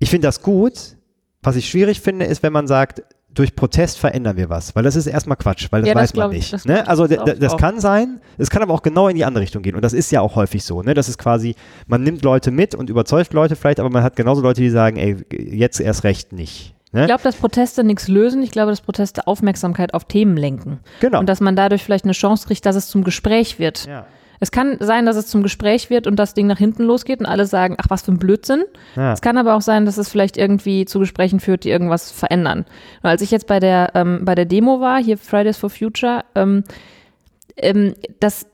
[0.02, 0.98] ich finde das gut.
[1.44, 3.02] Was ich schwierig finde, ist, wenn man sagt,
[3.34, 6.18] durch Protest verändern wir was, weil das ist erstmal Quatsch, weil das ja, weiß das
[6.18, 6.54] man nicht.
[6.54, 6.88] Ich, ne?
[6.88, 9.76] Also das, das kann sein, es kann aber auch genau in die andere Richtung gehen
[9.76, 10.82] und das ist ja auch häufig so.
[10.82, 10.94] Ne?
[10.94, 11.56] Das ist quasi,
[11.88, 14.98] man nimmt Leute mit und überzeugt Leute vielleicht, aber man hat genauso Leute, die sagen,
[14.98, 16.76] ey, jetzt erst recht nicht.
[16.92, 17.02] Ne?
[17.02, 18.44] Ich glaube, dass Proteste nichts lösen.
[18.44, 20.80] Ich glaube, dass Proteste Aufmerksamkeit auf Themen lenken.
[21.00, 21.20] Genau.
[21.20, 23.86] Und dass man dadurch vielleicht eine Chance kriegt, dass es zum Gespräch wird.
[23.86, 24.06] Ja.
[24.42, 27.28] Es kann sein, dass es zum Gespräch wird und das Ding nach hinten losgeht und
[27.28, 28.64] alle sagen, ach, was für ein Blödsinn.
[28.96, 29.14] Ja.
[29.14, 32.66] Es kann aber auch sein, dass es vielleicht irgendwie zu Gesprächen führt, die irgendwas verändern.
[33.04, 36.26] Und als ich jetzt bei der, ähm, bei der Demo war, hier Fridays for Future,
[36.34, 36.64] ähm,
[37.56, 38.48] ähm, das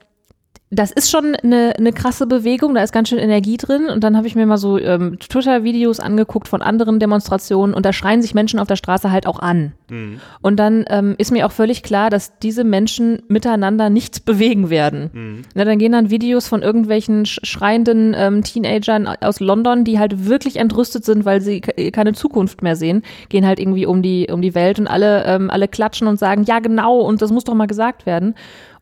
[0.69, 3.88] das ist schon eine, eine krasse Bewegung, da ist ganz schön Energie drin.
[3.88, 7.93] Und dann habe ich mir mal so ähm, Twitter-Videos angeguckt von anderen Demonstrationen und da
[7.93, 9.71] schreien sich Menschen auf der Straße halt auch an.
[9.89, 10.19] Mhm.
[10.41, 15.10] Und dann ähm, ist mir auch völlig klar, dass diese Menschen miteinander nichts bewegen werden.
[15.13, 15.41] Mhm.
[15.56, 20.58] Na, dann gehen dann Videos von irgendwelchen schreienden ähm, Teenagern aus London, die halt wirklich
[20.58, 24.53] entrüstet sind, weil sie keine Zukunft mehr sehen, gehen halt irgendwie um die, um die
[24.53, 27.67] Welt und alle, ähm, alle klatschen und sagen, ja genau, und das muss doch mal
[27.67, 28.36] gesagt werden.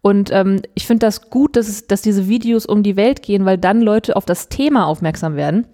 [0.05, 3.43] Und ähm, ich finde das gut, dass, es, dass diese Videos um die Welt gehen,
[3.43, 5.65] weil dann Leute auf das Thema aufmerksam werden.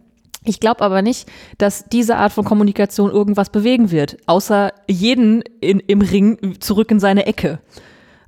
[0.46, 5.82] Ich glaube aber nicht, dass diese Art von Kommunikation irgendwas bewegen wird, außer jeden in,
[5.82, 7.60] im Ring zurück in seine Ecke.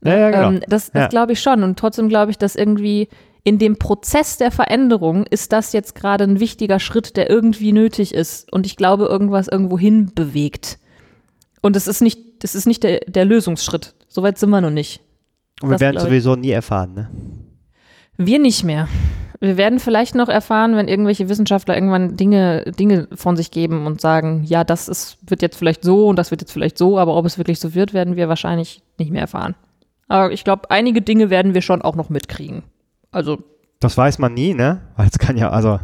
[0.04, 0.50] Ja, ja, genau.
[0.50, 1.08] Ähm, das das Ja.
[1.08, 1.64] glaube ich schon.
[1.64, 3.08] Und trotzdem glaube ich, dass irgendwie
[3.46, 8.14] in dem Prozess der Veränderung ist das jetzt gerade ein wichtiger Schritt, der irgendwie nötig
[8.14, 8.52] ist.
[8.52, 10.80] Und ich glaube, irgendwas irgendwo hin bewegt.
[11.62, 13.94] Und es ist nicht, das ist nicht der, der Lösungsschritt.
[14.10, 15.00] Soweit sind wir noch nicht.
[15.62, 17.10] Und wir Das werden sowieso nie erfahren, ne?
[18.18, 18.88] Wir nicht mehr.
[19.40, 24.00] Wir werden vielleicht noch erfahren, wenn irgendwelche Wissenschaftler irgendwann Dinge, Dinge von sich geben und
[24.00, 27.16] sagen, ja, das ist, wird jetzt vielleicht so und das wird jetzt vielleicht so, aber
[27.18, 29.56] ob es wirklich so wird, werden wir wahrscheinlich nicht mehr erfahren.
[30.08, 32.64] Aber ich glaube, einige Dinge werden wir schon auch noch mitkriegen.
[33.12, 33.40] Also,
[33.80, 34.82] Das weiß man nie, ne?
[34.96, 35.80] Weil es kann ja, also,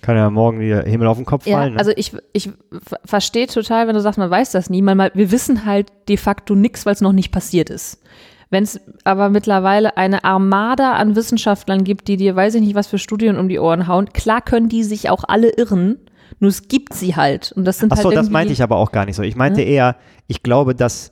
[0.00, 1.74] kann ja morgen wieder Himmel auf den Kopf ja, fallen.
[1.74, 1.78] Ne?
[1.78, 4.80] also ich, ich ver- verstehe total, wenn du sagst, man weiß das nie.
[4.82, 8.00] Man, wir wissen halt de facto nichts, weil es noch nicht passiert ist.
[8.50, 12.86] Wenn es aber mittlerweile eine Armada an Wissenschaftlern gibt, die dir, weiß ich nicht, was
[12.86, 15.98] für Studien um die Ohren hauen, klar können die sich auch alle irren,
[16.38, 17.52] nur es gibt sie halt.
[17.52, 19.22] Und das sind Ach halt so, das irgendwie- meinte ich aber auch gar nicht so.
[19.22, 19.96] Ich meinte eher,
[20.28, 21.10] ich glaube, dass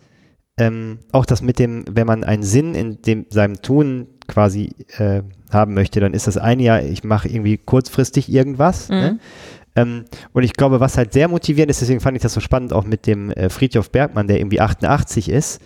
[0.57, 5.23] ähm, auch das mit dem, wenn man einen Sinn in dem, seinem Tun quasi äh,
[5.51, 8.88] haben möchte, dann ist das eine ja, ich mache irgendwie kurzfristig irgendwas.
[8.88, 8.94] Mhm.
[8.94, 9.18] Ne?
[9.75, 12.73] Ähm, und ich glaube, was halt sehr motivierend ist, deswegen fand ich das so spannend,
[12.73, 15.61] auch mit dem äh, Friedhof Bergmann, der irgendwie 88 ist,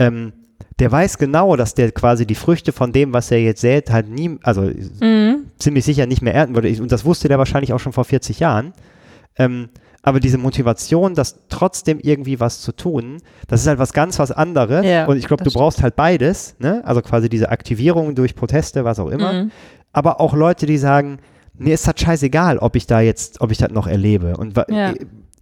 [0.00, 0.32] ähm,
[0.80, 4.08] der weiß genau, dass der quasi die Früchte von dem, was er jetzt sät, halt
[4.08, 5.46] nie, also Mhm.
[5.58, 6.68] ziemlich sicher nicht mehr ernten würde.
[6.82, 8.72] Und das wusste der wahrscheinlich auch schon vor 40 Jahren.
[9.38, 9.68] Ähm,
[10.02, 14.32] aber diese Motivation, das trotzdem irgendwie was zu tun, das ist halt was ganz was
[14.32, 14.84] anderes.
[14.84, 16.82] Ja, und ich glaube, du das brauchst halt beides, ne?
[16.84, 19.32] Also quasi diese Aktivierung durch Proteste, was auch immer.
[19.44, 19.50] Mhm.
[19.92, 21.18] Aber auch Leute, die sagen,
[21.56, 24.36] mir ist das scheißegal, ob ich da jetzt, ob ich das noch erlebe.
[24.36, 24.92] Und Ja.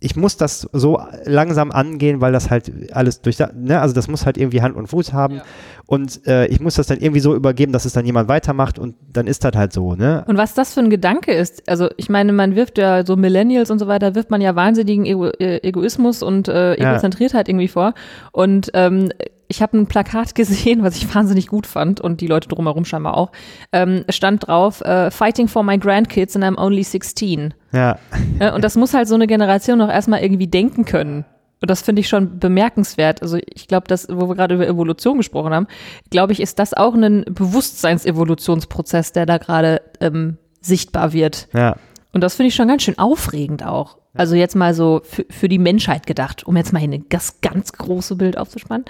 [0.03, 4.27] Ich muss das so langsam angehen, weil das halt alles durch, ne, also das muss
[4.27, 5.41] halt irgendwie Hand und Fuß haben.
[5.87, 8.97] Und äh, ich muss das dann irgendwie so übergeben, dass es dann jemand weitermacht und
[9.13, 10.25] dann ist das halt so, ne?
[10.27, 13.71] Und was das für ein Gedanke ist, also ich meine, man wirft ja so Millennials
[13.71, 16.93] und so weiter, wirft man ja wahnsinnigen Ego äh, Egoismus und äh, Ja.
[16.93, 17.95] Egozentriertheit irgendwie vor.
[18.33, 19.11] Und ähm,
[19.53, 23.17] ich habe ein Plakat gesehen, was ich wahnsinnig gut fand und die Leute drumherum scheinbar
[23.17, 23.31] auch.
[23.71, 27.55] Ähm, es stand drauf, äh, Fighting for my grandkids and I'm only 16.
[27.73, 27.99] Ja.
[28.41, 31.25] Ja, und das muss halt so eine Generation noch erstmal irgendwie denken können.
[31.61, 33.23] Und das finde ich schon bemerkenswert.
[33.23, 35.69] Also ich glaube, dass, wo wir gerade über Evolution gesprochen haben,
[36.11, 41.49] glaube ich, ist das auch ein Bewusstseinsevolutionsprozess, der da gerade ähm, sichtbar wird.
[41.53, 41.77] Ja.
[42.13, 43.99] Und das finde ich schon ganz schön aufregend auch.
[44.15, 47.41] Also jetzt mal so für, für die Menschheit gedacht, um jetzt mal hier ein- das
[47.41, 48.85] ganz große Bild aufzuspannen.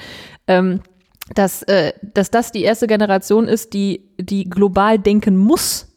[0.47, 0.81] Ähm,
[1.35, 5.89] dass, äh, dass das die erste Generation ist, die, die global denken muss.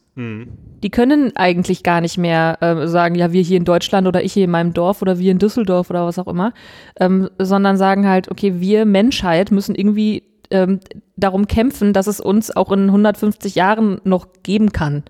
[0.82, 4.32] Die können eigentlich gar nicht mehr äh, sagen, ja, wir hier in Deutschland oder ich
[4.32, 6.54] hier in meinem Dorf oder wir in Düsseldorf oder was auch immer,
[7.00, 10.78] ähm, sondern sagen halt, okay, wir Menschheit müssen irgendwie ähm,
[11.16, 15.02] darum kämpfen, dass es uns auch in 150 Jahren noch geben kann.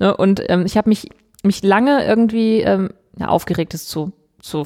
[0.00, 0.16] Ne?
[0.16, 1.10] Und ähm, ich habe mich,
[1.44, 4.64] mich lange irgendwie, ähm, ja, aufgeregt ist zu, zu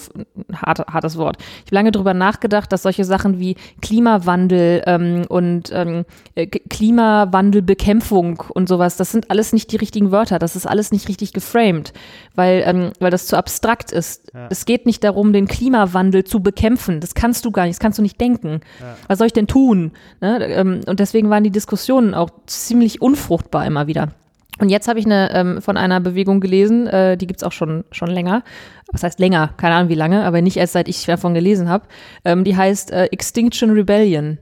[0.53, 1.37] hart, hartes Wort.
[1.39, 6.05] Ich habe lange darüber nachgedacht, dass solche Sachen wie Klimawandel ähm, und ähm,
[6.35, 11.09] äh, Klimawandelbekämpfung und sowas, das sind alles nicht die richtigen Wörter, das ist alles nicht
[11.09, 11.93] richtig geframed,
[12.35, 14.33] weil, ähm, weil das zu abstrakt ist.
[14.51, 17.01] Es geht nicht darum, den Klimawandel zu bekämpfen.
[17.01, 18.61] Das kannst du gar nicht, das kannst du nicht denken.
[19.09, 19.93] Was soll ich denn tun?
[20.21, 20.45] Ne?
[20.45, 24.11] Ähm, und deswegen waren die Diskussionen auch ziemlich unfruchtbar immer wieder.
[24.61, 27.85] Und jetzt habe ich eine ähm, von einer Bewegung gelesen, äh, die gibt's auch schon,
[27.91, 28.45] schon länger.
[28.93, 29.51] Was heißt länger?
[29.57, 31.87] Keine Ahnung wie lange, aber nicht erst seit ich davon gelesen habe.
[32.25, 34.39] Ähm, die heißt äh, Extinction Rebellion.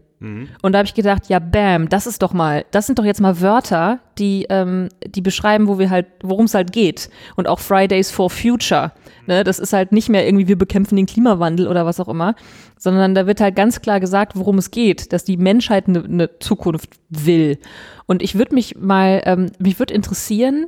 [0.62, 3.20] Und da habe ich gedacht, ja, bam, das ist doch mal, das sind doch jetzt
[3.20, 7.10] mal Wörter, die, ähm, die beschreiben, wo wir halt, worum es halt geht.
[7.34, 8.92] Und auch Fridays for Future.
[9.26, 12.34] Ne, das ist halt nicht mehr irgendwie, wir bekämpfen den Klimawandel oder was auch immer,
[12.78, 16.30] sondern da wird halt ganz klar gesagt, worum es geht, dass die Menschheit eine ne
[16.40, 17.58] Zukunft will.
[18.06, 20.66] Und ich würde mich mal, ähm, mich würde interessieren,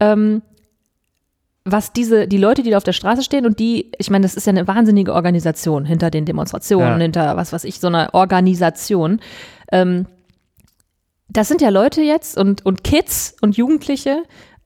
[0.00, 0.42] ähm,
[1.64, 4.34] was diese, die Leute, die da auf der Straße stehen und die, ich meine, das
[4.34, 6.98] ist ja eine wahnsinnige Organisation hinter den Demonstrationen, Ja.
[6.98, 9.20] hinter was weiß ich, so einer Organisation.
[9.70, 10.06] Ähm,
[11.28, 14.22] das sind ja Leute jetzt und, und Kids und Jugendliche,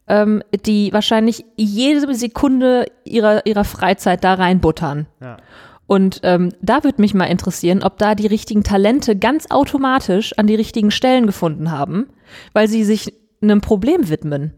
[0.09, 5.07] ähm, die wahrscheinlich jede Sekunde ihrer, ihrer Freizeit da reinbuttern.
[5.21, 5.37] Ja.
[5.87, 10.47] Und ähm, da würde mich mal interessieren, ob da die richtigen Talente ganz automatisch an
[10.49, 12.07] die richtigen Stellen gefunden haben,
[12.53, 14.55] weil sie sich einem Problem widmen.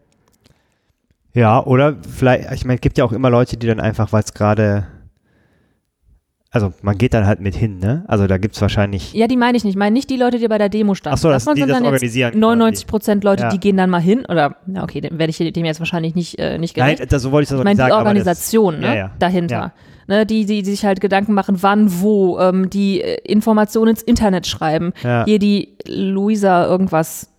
[1.33, 4.23] Ja, oder vielleicht, ich meine, es gibt ja auch immer Leute, die dann einfach, weil
[4.23, 4.87] es gerade,
[6.51, 8.03] Also man geht dann halt mit hin, ne?
[8.07, 9.13] Also da gibt es wahrscheinlich.
[9.13, 9.73] Ja, die meine ich nicht.
[9.73, 11.13] Ich meine nicht die Leute, die bei der Demo standen.
[11.13, 13.49] Ach so, das- Davon die sind das dann jetzt organisieren 99 Prozent Leute, Ja.
[13.49, 14.25] die gehen dann mal hin.
[14.27, 16.97] Oder, na okay, dann werde ich dem jetzt wahrscheinlich nicht, äh, nicht gerecht.
[16.99, 17.93] Nein, das, so wollte ich das ich meine nicht die sagen.
[17.93, 19.11] aber das- Organisation ne, ja, ja.
[19.19, 19.73] dahinter.
[20.07, 24.01] Ne, die, die, die sich halt Gedanken machen, wann, wo, ähm, die äh, Informationen ins
[24.01, 24.91] Internet schreiben.
[25.25, 27.29] Hier die Luisa irgendwas.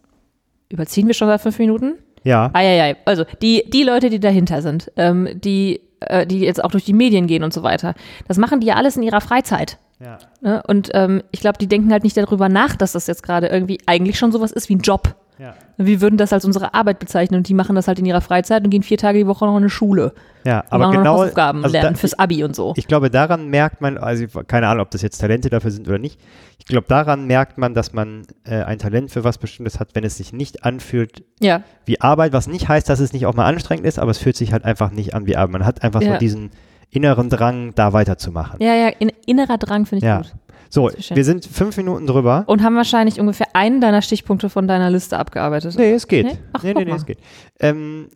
[0.69, 1.95] Überziehen wir schon seit fünf Minuten?
[2.25, 2.95] Ja, Ah, ja, ja.
[3.05, 6.93] Also die, die Leute, die dahinter sind, ähm, die, äh, die jetzt auch durch die
[6.93, 7.95] Medien gehen und so weiter,
[8.29, 9.79] das machen die ja alles in ihrer Freizeit.
[10.01, 10.19] ja.
[10.41, 10.63] Ne?
[10.67, 13.79] Und ähm, ich glaube, die denken halt nicht darüber nach, dass das jetzt gerade irgendwie
[13.87, 15.15] eigentlich schon sowas ist wie ein Job.
[15.41, 15.55] Ja.
[15.79, 18.63] Wir würden das als unsere Arbeit bezeichnen und die machen das halt in ihrer Freizeit
[18.65, 20.13] und gehen vier Tage die Woche noch in eine Schule.
[20.45, 21.13] Ja, aber machen noch genau.
[21.19, 22.75] Hausaufgaben also lernen da, fürs Abi und so.
[22.77, 25.99] ich glaube, daran merkt man, also keine Ahnung, ob das jetzt Talente dafür sind oder
[25.99, 26.21] nicht.
[26.59, 30.05] Ich glaube, daran merkt man, dass man äh, ein Talent für was Bestimmtes hat, wenn
[30.05, 33.47] es sich nicht anfühlt ja, wie Arbeit, was nicht heißt, dass es nicht auch mal
[33.47, 35.53] anstrengend ist, aber es fühlt sich halt einfach nicht an wie Arbeit.
[35.53, 36.13] Man hat einfach Ja.
[36.13, 36.51] so diesen
[36.91, 38.61] inneren Drang, da weiterzumachen.
[38.61, 40.19] ja, ja, in, innerer Drang finde ich Ja.
[40.19, 40.35] gut.
[40.73, 42.45] So, wir sind fünf Minuten drüber.
[42.47, 45.75] Und haben wahrscheinlich ungefähr einen deiner Stichpunkte von deiner Liste abgearbeitet.
[45.77, 46.27] Nee, es geht.
[46.27, 46.39] Nee?
[46.53, 47.19] Ach, nee, nee, nee, es geht.
[47.59, 48.09] Ähm,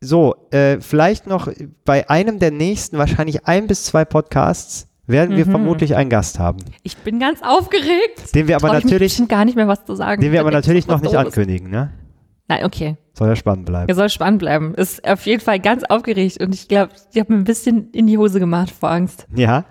[0.00, 1.48] so, äh, vielleicht noch
[1.86, 5.36] bei einem der nächsten, wahrscheinlich ein bis zwei Podcasts, werden Mhm.
[5.38, 8.34] wir vermutlich einen Gast haben, Ich bin ganz aufgeregt.
[8.34, 10.20] den wir aber Trau natürlich, gar nicht mehr was zu sagen.
[10.20, 11.92] den wir aber natürlich noch nicht Doofes- ankündigen, ne?
[12.48, 12.96] Nein, okay.
[13.14, 13.88] Soll ja spannend bleiben.
[13.88, 14.74] Er soll spannend bleiben.
[14.74, 18.06] Ist auf jeden Fall ganz aufgeregt und ich glaube, ich habe mir ein bisschen in
[18.06, 19.26] die Hose gemacht vor Angst.
[19.34, 19.64] Ja,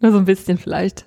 [0.00, 1.06] Nur so ein bisschen vielleicht.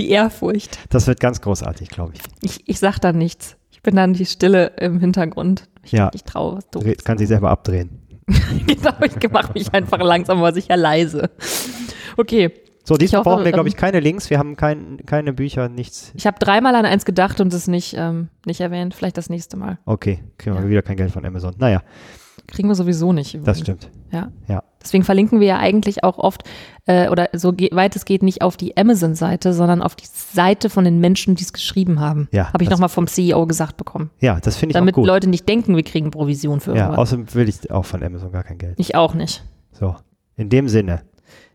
[0.00, 0.78] Die Ehrfurcht.
[0.88, 2.20] das wird ganz großartig, glaube ich.
[2.42, 3.56] Ich, ich sag dann nichts.
[3.70, 5.68] Ich bin dann die Stille im Hintergrund.
[5.82, 6.10] Ich, Ja.
[6.14, 6.60] ich traue
[7.04, 8.00] Kann sich selber abdrehen.
[8.66, 11.30] genau, ich mache mich einfach langsam aber sicher leise.
[12.16, 12.50] Okay,
[12.84, 14.30] So, diesmal hoffe, brauchen wir, glaube ähm, ich, keine Links.
[14.30, 16.12] Wir haben kein, keine Bücher, nichts.
[16.14, 18.94] ich habe dreimal an eins gedacht und es nicht, ähm, nicht erwähnt.
[18.94, 19.78] Vielleicht das nächste Mal.
[19.84, 20.68] Okay, kriegen wir Ja.
[20.68, 21.54] wieder kein Geld von Amazon.
[21.58, 21.82] Naja,
[22.50, 23.38] Kriegen wir sowieso nicht.
[23.44, 23.90] das stimmt.
[24.10, 24.30] Ja.
[24.48, 24.62] Ja.
[24.82, 26.42] Deswegen verlinken wir ja eigentlich auch oft
[26.86, 30.84] äh, oder so weit es geht nicht auf die Amazon-Seite, sondern auf die Seite von
[30.84, 32.28] den Menschen, die es geschrieben haben.
[32.32, 34.10] Ja, Habe ich nochmal vom CEO gesagt bekommen.
[34.20, 35.06] Ja, das finde ich Damit auch gut.
[35.06, 36.98] Leute nicht denken, wir kriegen Provision für ja, irgendwas.
[36.98, 38.74] außerdem will ich auch von Amazon gar kein Geld.
[38.78, 39.44] Ich auch nicht.
[39.72, 39.96] So,
[40.36, 41.02] in dem Sinne.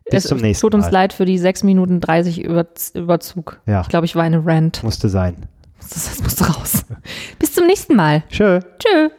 [0.09, 0.91] Bis es zum nächsten tut uns Mal.
[0.91, 3.59] leid für die 6 Minuten 30 Über Überzug.
[3.65, 3.81] Ja.
[3.81, 4.83] Ich glaube, ich war eine Rant.
[4.83, 5.47] Musste sein.
[5.79, 6.85] Das, das musste raus.
[7.39, 8.23] Bis zum nächsten Mal.
[8.29, 8.59] Tschö.
[8.79, 9.09] Tschö.